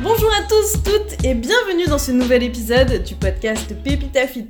Bonjour 0.00 0.30
à 0.32 0.42
tous, 0.42 0.80
toutes 0.84 1.24
et 1.24 1.34
bienvenue 1.34 1.86
dans 1.88 1.98
ce 1.98 2.12
nouvel 2.12 2.44
épisode 2.44 3.02
du 3.02 3.16
podcast 3.16 3.74
Pépita 3.82 4.28
Fit. 4.28 4.46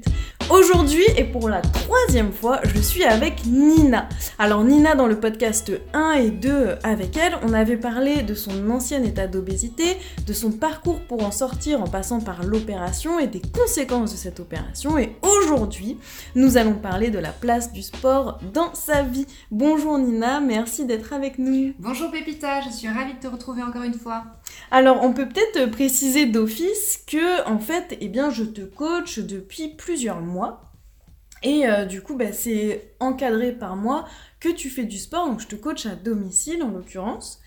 Aujourd'hui 0.51 1.05
et 1.17 1.25
pour 1.25 1.49
la 1.49 1.63
troisième 1.63 2.33
fois, 2.33 2.61
je 2.65 2.79
suis 2.81 3.05
avec 3.05 3.47
Nina. 3.47 4.09
Alors 4.39 4.63
Nina 4.63 4.95
dans 4.95 5.07
le 5.07 5.19
podcast 5.19 5.73
1 5.95 6.13
et 6.13 6.31
2 6.31 6.77
avec 6.83 7.17
elle, 7.17 7.39
on 7.43 7.55
avait 7.55 7.79
parlé 7.79 8.23
de 8.23 8.35
son 8.35 8.71
ancien 8.71 9.03
état 9.03 9.27
d'obésité, 9.27 9.97
de 10.27 10.33
son 10.35 10.53
parcours 10.53 11.01
pour 11.01 11.25
en 11.25 11.31
sortir 11.31 11.83
en 11.83 11.87
passant 11.87 12.21
par 12.21 12.45
l'opération 12.45 13.19
et 13.19 13.27
des 13.27 13.43
conséquences 13.43 14.13
de 14.13 14.17
cette 14.17 14.41
opération. 14.41 14.99
Et 14.99 15.17
aujourd'hui, 15.23 15.99
nous 16.35 16.59
allons 16.59 16.75
parler 16.75 17.11
de 17.11 17.19
la 17.19 17.33
place 17.33 17.73
du 17.73 17.83
sport 17.83 18.39
dans 18.53 18.75
sa 18.75 19.03
vie. 19.03 19.27
Bonjour 19.51 19.99
Nina, 19.99 20.41
merci 20.41 20.85
d'être 20.85 21.13
avec 21.13 21.39
nous. 21.39 21.73
Bonjour 21.79 22.11
Pépita, 22.11 22.61
je 22.63 22.71
suis 22.71 22.89
ravie 22.89 23.15
de 23.15 23.19
te 23.19 23.27
retrouver 23.27 23.63
encore 23.63 23.83
une 23.83 23.95
fois. 23.95 24.25
Alors, 24.71 25.03
on 25.03 25.13
peut 25.13 25.29
peut-être 25.29 25.71
préciser 25.71 26.27
d'office 26.27 27.03
que, 27.07 27.47
en 27.49 27.59
fait, 27.59 27.97
eh 28.01 28.09
bien, 28.09 28.31
je 28.31 28.45
te 28.45 28.61
coach 28.63 29.19
depuis 29.19 29.69
plusieurs 29.69 30.21
mois. 30.21 30.73
Et 31.43 31.67
euh, 31.69 31.85
du 31.85 32.03
coup, 32.03 32.17
bah, 32.17 32.33
c'est 32.33 32.95
encadré 33.01 33.53
par 33.53 33.77
moi 33.77 34.07
que 34.41 34.49
tu 34.49 34.71
fais 34.71 34.85
du 34.85 34.99
sport. 34.99 35.27
Donc, 35.27 35.41
je 35.41 35.47
te 35.47 35.57
coach 35.57 35.87
à 35.87 35.95
domicile, 35.95 36.63
en 36.63 36.71
l'occurrence. 36.71 37.41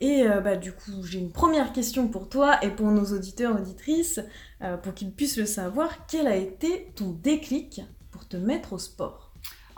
Et 0.00 0.22
euh, 0.28 0.40
bah, 0.40 0.56
du 0.56 0.72
coup, 0.72 1.02
j'ai 1.04 1.18
une 1.18 1.32
première 1.32 1.72
question 1.72 2.08
pour 2.08 2.28
toi 2.28 2.62
et 2.64 2.70
pour 2.70 2.86
nos 2.90 3.06
auditeurs, 3.06 3.56
auditrices, 3.56 4.20
euh, 4.62 4.76
pour 4.76 4.94
qu'ils 4.94 5.12
puissent 5.12 5.38
le 5.38 5.46
savoir. 5.46 6.06
Quel 6.06 6.26
a 6.26 6.36
été 6.36 6.92
ton 6.94 7.10
déclic 7.10 7.82
pour 8.10 8.28
te 8.28 8.36
mettre 8.36 8.74
au 8.74 8.78
sport? 8.78 9.27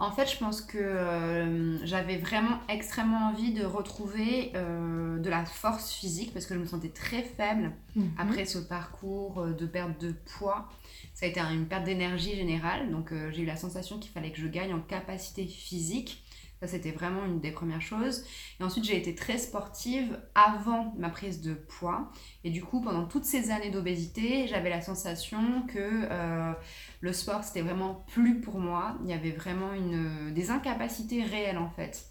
En 0.00 0.10
fait, 0.10 0.30
je 0.30 0.38
pense 0.38 0.62
que 0.62 0.78
euh, 0.78 1.84
j'avais 1.84 2.16
vraiment 2.16 2.58
extrêmement 2.70 3.28
envie 3.28 3.52
de 3.52 3.66
retrouver 3.66 4.50
euh, 4.54 5.18
de 5.18 5.28
la 5.28 5.44
force 5.44 5.92
physique 5.92 6.32
parce 6.32 6.46
que 6.46 6.54
je 6.54 6.58
me 6.58 6.64
sentais 6.64 6.88
très 6.88 7.22
faible 7.22 7.70
mhm. 7.94 8.10
après 8.16 8.46
ce 8.46 8.58
parcours 8.58 9.40
euh, 9.40 9.52
de 9.52 9.66
perte 9.66 10.00
de 10.00 10.12
poids. 10.38 10.70
Ça 11.12 11.26
a 11.26 11.28
été 11.28 11.38
une 11.38 11.66
perte 11.66 11.84
d'énergie 11.84 12.34
générale, 12.34 12.90
donc 12.90 13.12
j'ai 13.32 13.42
eu 13.42 13.46
la 13.46 13.56
sensation 13.56 13.98
qu'il 13.98 14.10
fallait 14.10 14.30
que 14.30 14.40
je 14.40 14.46
gagne 14.46 14.72
en 14.72 14.80
capacité 14.80 15.44
physique. 15.44 16.22
Ça, 16.60 16.66
c'était 16.66 16.90
vraiment 16.90 17.24
une 17.24 17.40
des 17.40 17.52
premières 17.52 17.80
choses. 17.80 18.22
Et 18.60 18.64
ensuite, 18.64 18.84
j'ai 18.84 18.96
été 18.96 19.14
très 19.14 19.38
sportive 19.38 20.20
avant 20.34 20.92
ma 20.98 21.08
prise 21.08 21.40
de 21.40 21.54
poids. 21.54 22.10
Et 22.44 22.50
du 22.50 22.62
coup, 22.62 22.82
pendant 22.82 23.06
toutes 23.06 23.24
ces 23.24 23.50
années 23.50 23.70
d'obésité, 23.70 24.46
j'avais 24.46 24.68
la 24.68 24.82
sensation 24.82 25.62
que 25.68 25.78
euh, 25.78 26.52
le 27.00 27.12
sport, 27.14 27.44
c'était 27.44 27.62
vraiment 27.62 28.04
plus 28.12 28.40
pour 28.42 28.58
moi. 28.58 28.98
Il 29.04 29.10
y 29.10 29.14
avait 29.14 29.30
vraiment 29.30 29.72
une, 29.72 30.34
des 30.34 30.50
incapacités 30.50 31.22
réelles, 31.22 31.58
en 31.58 31.70
fait 31.70 32.09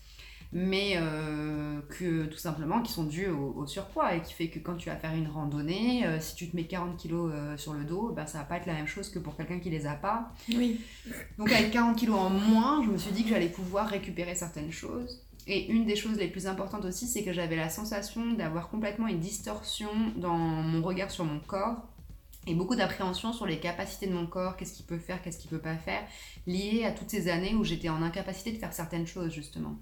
mais 0.51 0.93
euh, 0.95 1.79
que 1.89 2.25
tout 2.25 2.37
simplement 2.37 2.81
qui 2.81 2.91
sont 2.91 3.03
dues 3.03 3.27
au, 3.27 3.67
surpoids 3.67 4.15
et 4.15 4.21
qui 4.21 4.33
fait 4.33 4.47
que 4.47 4.57
quand 4.57 4.75
tu 4.75 4.89
vas 4.89 4.95
faire 4.95 5.13
une 5.13 5.27
randonnée, 5.27 6.05
euh, 6.05 6.19
si 6.19 6.35
tu 6.35 6.49
te 6.49 6.55
mets 6.55 6.65
40 6.65 6.97
kilos 6.97 7.31
euh, 7.33 7.55
sur 7.55 7.73
le 7.73 7.83
dos, 7.83 8.11
ben, 8.15 8.25
ça 8.25 8.39
va 8.39 8.43
pas 8.45 8.57
être 8.57 8.65
la 8.65 8.73
même 8.73 8.87
chose 8.87 9.09
que 9.09 9.19
pour 9.19 9.37
quelqu'un 9.37 9.59
qui 9.59 9.69
les 9.69 9.85
a 9.85 9.93
pas. 9.93 10.31
Oui. 10.49 10.81
Donc 11.37 11.51
avec 11.51 11.71
40 11.71 11.95
kilos 11.95 12.17
en 12.17 12.29
moins, 12.29 12.83
je 12.83 12.89
me 12.89 12.97
suis 12.97 13.11
dit 13.11 13.23
que 13.23 13.29
j'allais 13.29 13.49
pouvoir 13.49 13.87
récupérer 13.87 14.33
certaines 14.33 14.71
choses. 14.71 15.21
Et 15.45 15.69
une 15.71 15.85
des 15.85 15.95
choses 15.95 16.17
les 16.17 16.27
plus 16.27 16.47
importantes 16.47 16.85
aussi, 16.85 17.07
c'est 17.07 17.23
que 17.23 17.33
j'avais 17.33 17.55
la 17.55 17.69
sensation 17.69 18.33
d'avoir 18.33 18.69
complètement 18.69 19.07
une 19.07 19.19
distorsion 19.19 19.89
dans 20.15 20.37
mon 20.37 20.81
regard 20.81 21.11
sur 21.11 21.25
mon 21.25 21.39
corps 21.39 21.87
et 22.47 22.55
beaucoup 22.55 22.75
d'appréhension 22.75 23.33
sur 23.33 23.45
les 23.45 23.59
capacités 23.59 24.07
de 24.07 24.13
mon 24.13 24.25
corps, 24.25 24.57
qu'est-ce 24.57 24.73
qu'il 24.73 24.85
peut 24.85 24.97
faire, 24.97 25.21
qu'est-ce 25.21 25.37
qu'il 25.37 25.49
peut 25.49 25.59
pas 25.59 25.75
faire, 25.75 26.01
lié 26.47 26.83
à 26.85 26.91
toutes 26.91 27.09
ces 27.09 27.29
années 27.29 27.53
où 27.53 27.63
j'étais 27.63 27.89
en 27.89 28.01
incapacité 28.01 28.51
de 28.51 28.57
faire 28.57 28.73
certaines 28.73 29.05
choses 29.05 29.31
justement. 29.31 29.75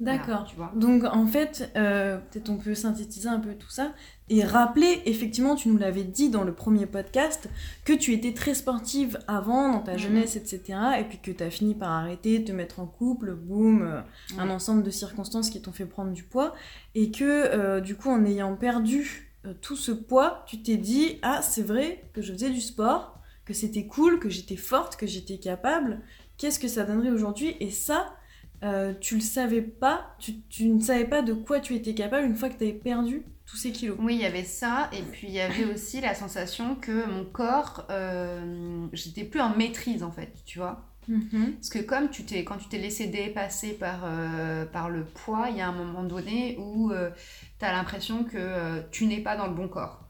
D'accord. 0.00 0.44
tu 0.44 0.56
vois. 0.56 0.72
Donc 0.74 1.04
en 1.04 1.26
fait, 1.26 1.70
euh, 1.76 2.18
peut-être 2.18 2.48
on 2.48 2.56
peut 2.56 2.74
synthétiser 2.74 3.28
un 3.28 3.38
peu 3.38 3.54
tout 3.54 3.68
ça 3.68 3.92
et 4.30 4.42
rappeler, 4.44 5.02
effectivement, 5.04 5.56
tu 5.56 5.68
nous 5.68 5.76
l'avais 5.76 6.04
dit 6.04 6.30
dans 6.30 6.42
le 6.42 6.54
premier 6.54 6.86
podcast, 6.86 7.48
que 7.84 7.92
tu 7.92 8.14
étais 8.14 8.32
très 8.32 8.54
sportive 8.54 9.18
avant, 9.28 9.70
dans 9.70 9.80
ta 9.80 9.92
mhm. 9.92 9.98
jeunesse, 9.98 10.36
etc. 10.36 10.78
Et 11.00 11.04
puis 11.04 11.18
que 11.18 11.30
tu 11.30 11.42
as 11.42 11.50
fini 11.50 11.74
par 11.74 11.90
arrêter, 11.90 12.42
te 12.42 12.52
mettre 12.52 12.80
en 12.80 12.86
couple, 12.86 13.34
boum, 13.34 13.82
euh, 13.82 14.00
un 14.38 14.48
ensemble 14.48 14.82
de 14.82 14.90
circonstances 14.90 15.50
qui 15.50 15.60
t'ont 15.60 15.72
fait 15.72 15.86
prendre 15.86 16.12
du 16.12 16.22
poids. 16.22 16.54
Et 16.94 17.10
que 17.10 17.24
euh, 17.24 17.80
du 17.80 17.94
coup, 17.94 18.08
en 18.08 18.24
ayant 18.24 18.56
perdu 18.56 19.30
tout 19.60 19.76
ce 19.76 19.90
poids, 19.92 20.44
tu 20.46 20.62
t'es 20.62 20.76
dit, 20.76 21.18
ah 21.22 21.40
c'est 21.42 21.62
vrai 21.62 22.04
que 22.12 22.22
je 22.22 22.32
faisais 22.32 22.50
du 22.50 22.60
sport, 22.60 23.18
que 23.44 23.54
c'était 23.54 23.86
cool, 23.86 24.18
que 24.18 24.28
j'étais 24.28 24.56
forte, 24.56 24.96
que 24.96 25.06
j'étais 25.06 25.38
capable. 25.38 26.00
Qu'est-ce 26.38 26.58
que 26.58 26.68
ça 26.68 26.84
donnerait 26.84 27.10
aujourd'hui? 27.10 27.56
Et 27.60 27.70
ça, 27.70 28.14
euh, 28.62 28.92
tu 29.00 29.14
le 29.14 29.20
savais 29.20 29.62
pas, 29.62 30.16
tu, 30.18 30.66
ne 30.66 30.80
savais 30.80 31.06
pas 31.06 31.22
de 31.22 31.32
quoi 31.32 31.60
tu 31.60 31.74
étais 31.74 31.94
capable 31.94 32.26
une 32.26 32.36
fois 32.36 32.48
que 32.48 32.58
tu 32.58 32.64
avais 32.64 32.72
perdu 32.72 33.22
tous 33.46 33.56
ces 33.56 33.72
kilos. 33.72 33.96
Oui, 34.00 34.14
il 34.14 34.20
y 34.20 34.26
avait 34.26 34.44
ça, 34.44 34.90
et 34.92 35.02
puis 35.02 35.28
il 35.28 35.34
y 35.34 35.40
avait 35.40 35.64
aussi 35.72 36.00
la 36.00 36.14
sensation 36.14 36.74
que 36.74 37.06
mon 37.06 37.24
corps, 37.24 37.86
euh, 37.90 38.86
j'étais 38.92 39.24
plus 39.24 39.40
en 39.40 39.56
maîtrise 39.56 40.02
en 40.02 40.10
fait, 40.10 40.32
tu 40.44 40.58
vois. 40.58 40.86
Mhm. 41.08 41.54
Parce 41.54 41.70
que 41.70 41.78
comme 41.78 42.10
tu 42.10 42.24
t'es, 42.24 42.44
quand 42.44 42.58
tu 42.58 42.68
t'es 42.68 42.78
laissé 42.78 43.06
dépasser 43.06 43.72
par, 43.72 44.02
euh, 44.04 44.66
par 44.66 44.90
le 44.90 45.04
poids, 45.04 45.48
il 45.50 45.56
y 45.56 45.60
a 45.60 45.68
un 45.68 45.72
moment 45.72 46.04
donné 46.04 46.56
où 46.58 46.92
tu 47.58 47.64
as 47.64 47.72
l'impression 47.72 48.24
que 48.24 48.82
tu 48.90 49.06
n'es 49.06 49.20
pas 49.20 49.36
dans 49.36 49.46
le 49.46 49.54
bon 49.54 49.68
corps. 49.68 50.09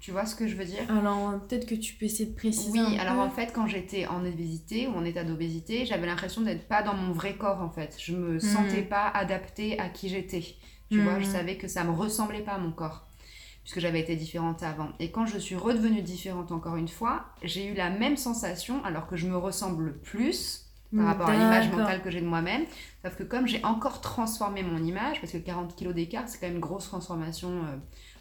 Tu 0.00 0.12
vois 0.12 0.26
ce 0.26 0.36
que 0.36 0.46
je 0.46 0.54
veux 0.54 0.64
dire? 0.64 0.82
Alors, 0.88 1.40
peut-être 1.46 1.66
que 1.66 1.74
tu 1.74 1.94
peux 1.94 2.06
essayer 2.06 2.30
de 2.30 2.34
préciser. 2.36 2.70
Oui, 2.70 2.98
alors 2.98 3.18
en 3.18 3.30
fait, 3.30 3.52
quand 3.52 3.66
j'étais 3.66 4.06
en 4.06 4.24
obésité 4.24 4.86
ou 4.86 4.92
en 4.92 5.04
état 5.04 5.24
d'obésité, 5.24 5.86
j'avais 5.86 6.06
l'impression 6.06 6.42
d'être 6.42 6.68
pas 6.68 6.82
dans 6.82 6.94
mon 6.94 7.12
vrai 7.12 7.34
corps 7.34 7.60
en 7.60 7.70
fait. 7.70 7.96
Je 7.98 8.14
me 8.14 8.36
hmm. 8.36 8.40
sentais 8.40 8.82
pas 8.82 9.08
adaptée 9.08 9.78
à 9.78 9.88
qui 9.88 10.08
j'étais. 10.08 10.44
Tu 10.90 11.00
vois, 11.02 11.18
je 11.18 11.26
hmm. 11.26 11.32
savais 11.32 11.56
que 11.56 11.66
ça 11.66 11.84
me 11.84 11.90
ressemblait 11.90 12.42
pas 12.42 12.52
à 12.52 12.58
mon 12.58 12.70
corps 12.70 13.08
puisque 13.68 13.80
j'avais 13.80 14.00
été 14.00 14.16
différente 14.16 14.62
avant. 14.62 14.88
Et 14.98 15.10
quand 15.10 15.26
je 15.26 15.36
suis 15.36 15.54
redevenue 15.54 16.00
différente 16.00 16.52
encore 16.52 16.76
une 16.76 16.88
fois, 16.88 17.26
j'ai 17.42 17.66
eu 17.66 17.74
la 17.74 17.90
même 17.90 18.16
sensation 18.16 18.82
alors 18.82 19.06
que 19.06 19.16
je 19.16 19.26
me 19.26 19.36
ressemble 19.36 19.98
plus 19.98 20.68
par 20.96 21.04
rapport 21.04 21.28
à 21.28 21.34
l'image 21.34 21.70
mentale 21.70 22.00
que 22.02 22.10
j'ai 22.10 22.22
de 22.22 22.26
moi-même. 22.26 22.64
Sauf 23.04 23.16
que 23.16 23.24
comme 23.24 23.46
j'ai 23.46 23.62
encore 23.64 24.00
transformé 24.00 24.62
mon 24.62 24.82
image, 24.82 25.20
parce 25.20 25.32
que 25.32 25.38
40 25.38 25.76
kilos 25.76 25.94
d'écart, 25.94 26.24
c'est 26.28 26.38
quand 26.40 26.46
même 26.46 26.54
une 26.54 26.62
grosse 26.62 26.86
transformation 26.86 27.50
euh, 27.50 27.76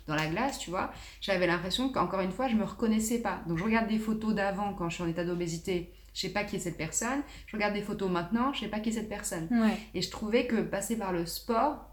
dans 0.08 0.16
la 0.16 0.28
glace, 0.28 0.60
tu 0.60 0.70
vois, 0.70 0.92
j'avais 1.22 1.48
l'impression 1.48 1.90
qu'encore 1.90 2.22
une 2.22 2.32
fois, 2.32 2.48
je 2.48 2.56
me 2.56 2.64
reconnaissais 2.64 3.20
pas. 3.20 3.42
Donc 3.48 3.58
je 3.58 3.64
regarde 3.64 3.88
des 3.88 4.00
photos 4.00 4.34
d'avant 4.34 4.74
quand 4.74 4.90
je 4.90 4.96
suis 4.96 5.04
en 5.04 5.08
état 5.08 5.26
d'obésité, 5.26 5.94
je 6.14 6.22
sais 6.22 6.30
pas 6.30 6.44
qui 6.44 6.56
est 6.56 6.60
cette 6.60 6.78
personne. 6.78 7.22
Je 7.46 7.56
regarde 7.56 7.74
des 7.74 7.82
photos 7.82 8.10
maintenant, 8.10 8.52
je 8.54 8.62
sais 8.62 8.68
pas 8.68 8.80
qui 8.80 8.90
est 8.90 8.94
cette 8.94 9.10
personne. 9.10 9.48
Et 9.94 10.02
je 10.02 10.10
trouvais 10.10 10.48
que 10.48 10.62
passer 10.62 10.98
par 10.98 11.14
le 11.14 11.26
sport, 11.26 11.88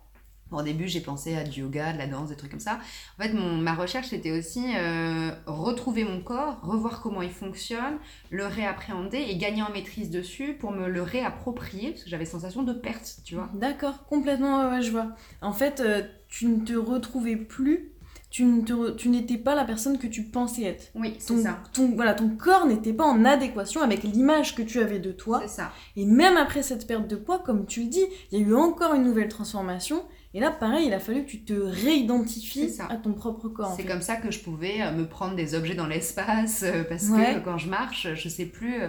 au 0.51 0.63
début, 0.63 0.89
j'ai 0.89 1.01
pensé 1.01 1.37
à 1.37 1.45
du 1.45 1.61
yoga, 1.61 1.93
de 1.93 1.99
la 1.99 2.07
danse, 2.07 2.29
des 2.29 2.37
trucs 2.37 2.51
comme 2.51 2.61
ça. 2.61 2.79
En 3.19 3.23
fait, 3.23 3.33
mon, 3.33 3.57
ma 3.57 3.75
recherche, 3.75 4.09
c'était 4.09 4.31
aussi 4.31 4.65
euh, 4.77 5.31
retrouver 5.47 6.05
mon 6.05 6.21
corps, 6.21 6.61
revoir 6.63 7.01
comment 7.03 7.23
il 7.23 7.31
fonctionne, 7.31 7.99
le 8.31 8.47
réappréhender 8.47 9.19
et 9.19 9.37
gagner 9.37 9.63
en 9.63 9.71
maîtrise 9.71 10.11
dessus 10.11 10.55
pour 10.55 10.73
me 10.73 10.89
le 10.89 11.03
réapproprier, 11.03 11.91
parce 11.91 12.05
que 12.05 12.11
j'avais 12.11 12.25
sensation 12.25 12.63
de 12.63 12.73
perte, 12.73 13.21
tu 13.25 13.35
vois. 13.35 13.51
D'accord, 13.55 14.07
complètement, 14.07 14.71
ouais, 14.71 14.83
je 14.83 14.91
vois. 14.91 15.09
En 15.41 15.53
fait, 15.53 15.81
euh, 15.81 16.03
tu 16.29 16.47
ne 16.47 16.65
te 16.65 16.75
retrouvais 16.75 17.37
plus 17.37 17.94
tu 18.35 19.09
n'étais 19.09 19.39
pas 19.39 19.55
la 19.55 19.65
personne 19.65 19.97
que 19.97 20.09
tu 20.09 20.25
pensais 20.25 20.65
être. 20.65 20.91
Oui, 20.97 21.15
c'est 21.21 21.39
ça. 21.39 21.61
Ton, 21.73 21.93
voilà, 21.95 22.15
ton 22.15 22.31
corps 22.31 22.67
n'était 22.67 22.93
pas 22.93 23.05
en 23.05 23.25
adéquation 23.25 23.81
avec 23.81 24.03
l'image 24.03 24.57
que 24.57 24.63
tu 24.63 24.81
avais 24.81 24.99
de 24.99 25.13
toi. 25.13 25.41
C'est 25.43 25.63
ça. 25.63 25.71
Et 25.95 26.05
même 26.05 26.37
après 26.37 26.65
cette 26.65 26.89
perte 26.89 27.07
de 27.07 27.15
poids, 27.15 27.39
comme 27.39 27.65
tu 27.65 27.85
le 27.85 27.89
dis, 27.89 28.05
il 28.33 28.41
y 28.41 28.43
a 28.43 28.45
eu 28.45 28.55
encore 28.57 28.95
une 28.95 29.05
nouvelle 29.05 29.29
transformation. 29.29 30.03
Et 30.37 30.41
là, 30.41 30.51
pareil, 30.51 30.89
il 30.89 30.93
a 30.93 30.99
fallu 30.99 31.25
que 31.25 31.31
tu 31.31 31.45
te 31.45 31.53
réidentifies 31.53 32.73
à 32.89 32.97
ton 32.97 33.13
propre 33.13 33.49
corps. 33.49 33.75
C'est 33.77 33.85
comme 33.85 34.03
ça 34.03 34.17
que 34.17 34.33
je 34.33 34.41
pouvais 34.41 34.83
euh, 34.83 34.91
me 34.91 35.07
prendre 35.07 35.37
des 35.37 35.55
objets 35.55 35.77
dans 35.77 35.87
l'espace, 35.87 36.65
euh, 36.65 36.83
parce 36.83 37.09
que 37.09 37.39
quand 37.39 37.57
je 37.57 37.69
marche, 37.69 38.09
je 38.15 38.29
sais 38.29 38.47
plus 38.47 38.83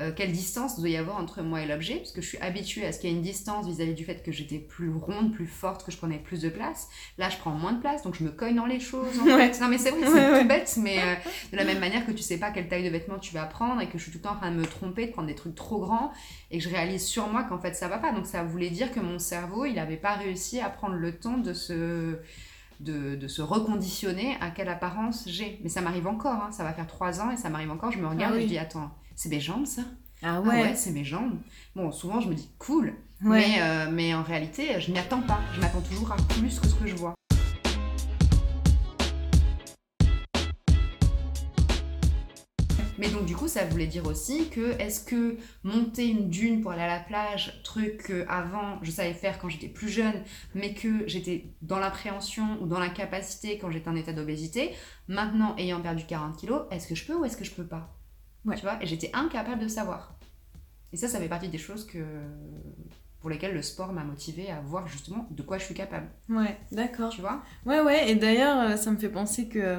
euh, 0.00 0.12
quelle 0.14 0.30
distance 0.30 0.78
doit 0.78 0.88
y 0.88 0.96
avoir 0.96 1.16
entre 1.16 1.42
moi 1.42 1.60
et 1.60 1.66
l'objet, 1.66 1.96
parce 1.96 2.12
que 2.12 2.20
je 2.20 2.28
suis 2.28 2.38
habituée 2.38 2.86
à 2.86 2.92
ce 2.92 3.00
qu'il 3.00 3.10
y 3.10 3.12
ait 3.12 3.16
une 3.16 3.22
distance 3.22 3.66
vis-à-vis 3.66 3.94
du 3.94 4.04
fait 4.04 4.22
que 4.22 4.30
j'étais 4.30 4.58
plus 4.58 4.90
ronde, 4.90 5.32
plus 5.32 5.46
forte, 5.46 5.84
que 5.84 5.90
je 5.90 5.96
prenais 5.96 6.18
plus 6.18 6.40
de 6.40 6.48
place. 6.48 6.88
Là, 7.18 7.28
je 7.30 7.36
prends 7.36 7.50
moins 7.50 7.72
de 7.72 7.80
place, 7.80 8.02
donc 8.02 8.14
je 8.14 8.22
me 8.22 8.30
cogne 8.30 8.54
dans 8.54 8.66
les 8.66 8.78
choses. 8.78 9.18
En 9.20 9.24
fait. 9.24 9.60
Non, 9.60 9.66
mais 9.66 9.78
c'est 9.78 9.90
vrai, 9.90 10.06
c'est 10.06 10.40
tout 10.40 10.48
bête, 10.48 10.78
mais 10.80 11.00
euh, 11.00 11.14
de 11.52 11.56
la 11.56 11.64
même 11.64 11.80
manière 11.80 12.06
que 12.06 12.12
tu 12.12 12.22
sais 12.22 12.38
pas 12.38 12.52
quelle 12.52 12.68
taille 12.68 12.84
de 12.84 12.90
vêtements 12.90 13.18
tu 13.18 13.34
vas 13.34 13.44
prendre 13.44 13.80
et 13.80 13.88
que 13.88 13.98
je 13.98 14.04
suis 14.04 14.12
tout 14.12 14.18
le 14.18 14.22
temps 14.22 14.34
en 14.34 14.36
train 14.36 14.52
de 14.52 14.56
me 14.56 14.66
tromper, 14.66 15.06
de 15.06 15.12
prendre 15.12 15.26
des 15.26 15.34
trucs 15.34 15.56
trop 15.56 15.80
grands 15.80 16.12
et 16.52 16.58
que 16.58 16.64
je 16.64 16.68
réalise 16.68 17.04
sur 17.04 17.26
moi 17.28 17.42
qu'en 17.42 17.58
fait 17.58 17.74
ça 17.74 17.88
va 17.88 17.98
pas. 17.98 18.12
Donc 18.12 18.26
ça 18.26 18.44
voulait 18.44 18.70
dire 18.70 18.92
que 18.92 19.00
mon 19.00 19.18
cerveau, 19.18 19.64
il 19.64 19.74
n'avait 19.74 19.96
pas 19.96 20.14
réussi 20.14 20.60
à 20.60 20.70
prendre 20.70 20.94
le 20.94 21.12
temps 21.12 21.38
de 21.38 21.52
se 21.52 22.18
de, 22.80 23.16
de, 23.16 23.26
se 23.26 23.42
reconditionner 23.42 24.36
à 24.40 24.50
quelle 24.50 24.68
apparence 24.68 25.24
j'ai. 25.26 25.58
Mais 25.64 25.68
ça 25.68 25.80
m'arrive 25.80 26.06
encore, 26.06 26.44
hein. 26.44 26.52
ça 26.52 26.62
va 26.62 26.72
faire 26.72 26.86
trois 26.86 27.20
ans 27.20 27.32
et 27.32 27.36
ça 27.36 27.48
m'arrive 27.48 27.72
encore. 27.72 27.90
Je 27.90 27.98
me 27.98 28.06
regarde 28.06 28.34
ah 28.36 28.38
et 28.38 28.42
je 28.42 28.46
dis 28.46 28.58
Attends, 28.58 28.92
c'est 29.18 29.30
mes 29.30 29.40
jambes 29.40 29.66
ça 29.66 29.82
ah, 30.22 30.36
ah 30.36 30.40
ouais, 30.40 30.74
c'est 30.74 30.90
mes 30.90 31.04
jambes. 31.04 31.38
Bon, 31.76 31.92
souvent 31.92 32.20
je 32.20 32.28
me 32.28 32.34
dis 32.34 32.50
cool, 32.58 32.94
mais, 33.20 33.60
euh, 33.60 33.88
mais 33.88 34.14
en 34.14 34.24
réalité, 34.24 34.80
je 34.80 34.90
n'y 34.90 34.98
attends 34.98 35.22
pas. 35.22 35.38
Je 35.54 35.60
m'attends 35.60 35.80
toujours 35.80 36.10
à 36.10 36.16
plus 36.16 36.58
que 36.58 36.66
ce 36.66 36.74
que 36.74 36.88
je 36.88 36.96
vois. 36.96 37.14
Mais 42.98 43.08
donc, 43.10 43.26
du 43.26 43.36
coup, 43.36 43.46
ça 43.46 43.64
voulait 43.64 43.86
dire 43.86 44.06
aussi 44.06 44.48
que 44.50 44.72
est-ce 44.80 45.04
que 45.04 45.36
monter 45.62 46.08
une 46.08 46.30
dune 46.30 46.60
pour 46.60 46.72
aller 46.72 46.82
à 46.82 46.88
la 46.88 46.98
plage, 46.98 47.60
truc 47.62 47.98
que 47.98 48.26
avant 48.28 48.82
je 48.82 48.90
savais 48.90 49.14
faire 49.14 49.38
quand 49.38 49.48
j'étais 49.48 49.68
plus 49.68 49.88
jeune, 49.88 50.24
mais 50.56 50.74
que 50.74 51.06
j'étais 51.06 51.54
dans 51.62 51.78
l'appréhension 51.78 52.60
ou 52.60 52.66
dans 52.66 52.80
l'incapacité 52.80 53.58
quand 53.58 53.70
j'étais 53.70 53.88
en 53.88 53.94
état 53.94 54.12
d'obésité, 54.12 54.72
maintenant 55.06 55.54
ayant 55.58 55.80
perdu 55.80 56.04
40 56.06 56.36
kilos, 56.36 56.62
est-ce 56.72 56.88
que 56.88 56.96
je 56.96 57.04
peux 57.06 57.14
ou 57.14 57.24
est-ce 57.24 57.36
que 57.36 57.44
je 57.44 57.52
peux 57.52 57.66
pas? 57.66 57.97
Ouais. 58.44 58.56
Tu 58.56 58.62
vois 58.62 58.82
Et 58.82 58.86
j'étais 58.86 59.10
incapable 59.12 59.62
de 59.62 59.68
savoir. 59.68 60.14
Et 60.92 60.96
ça, 60.96 61.08
ça 61.08 61.18
fait 61.18 61.28
partie 61.28 61.48
des 61.48 61.58
choses 61.58 61.86
que 61.86 61.98
pour 63.20 63.30
lesquelles 63.30 63.54
le 63.54 63.62
sport 63.62 63.92
m'a 63.92 64.04
motivée 64.04 64.50
à 64.50 64.60
voir 64.60 64.86
justement 64.86 65.26
de 65.30 65.42
quoi 65.42 65.58
je 65.58 65.64
suis 65.64 65.74
capable. 65.74 66.06
Ouais, 66.28 66.56
d'accord. 66.70 67.10
Tu 67.10 67.20
vois 67.20 67.42
Ouais, 67.66 67.80
ouais, 67.80 68.10
et 68.10 68.14
d'ailleurs, 68.14 68.60
euh, 68.60 68.76
ça 68.76 68.90
me 68.92 68.96
fait 68.96 69.08
penser 69.08 69.48
que 69.48 69.58
euh, 69.58 69.78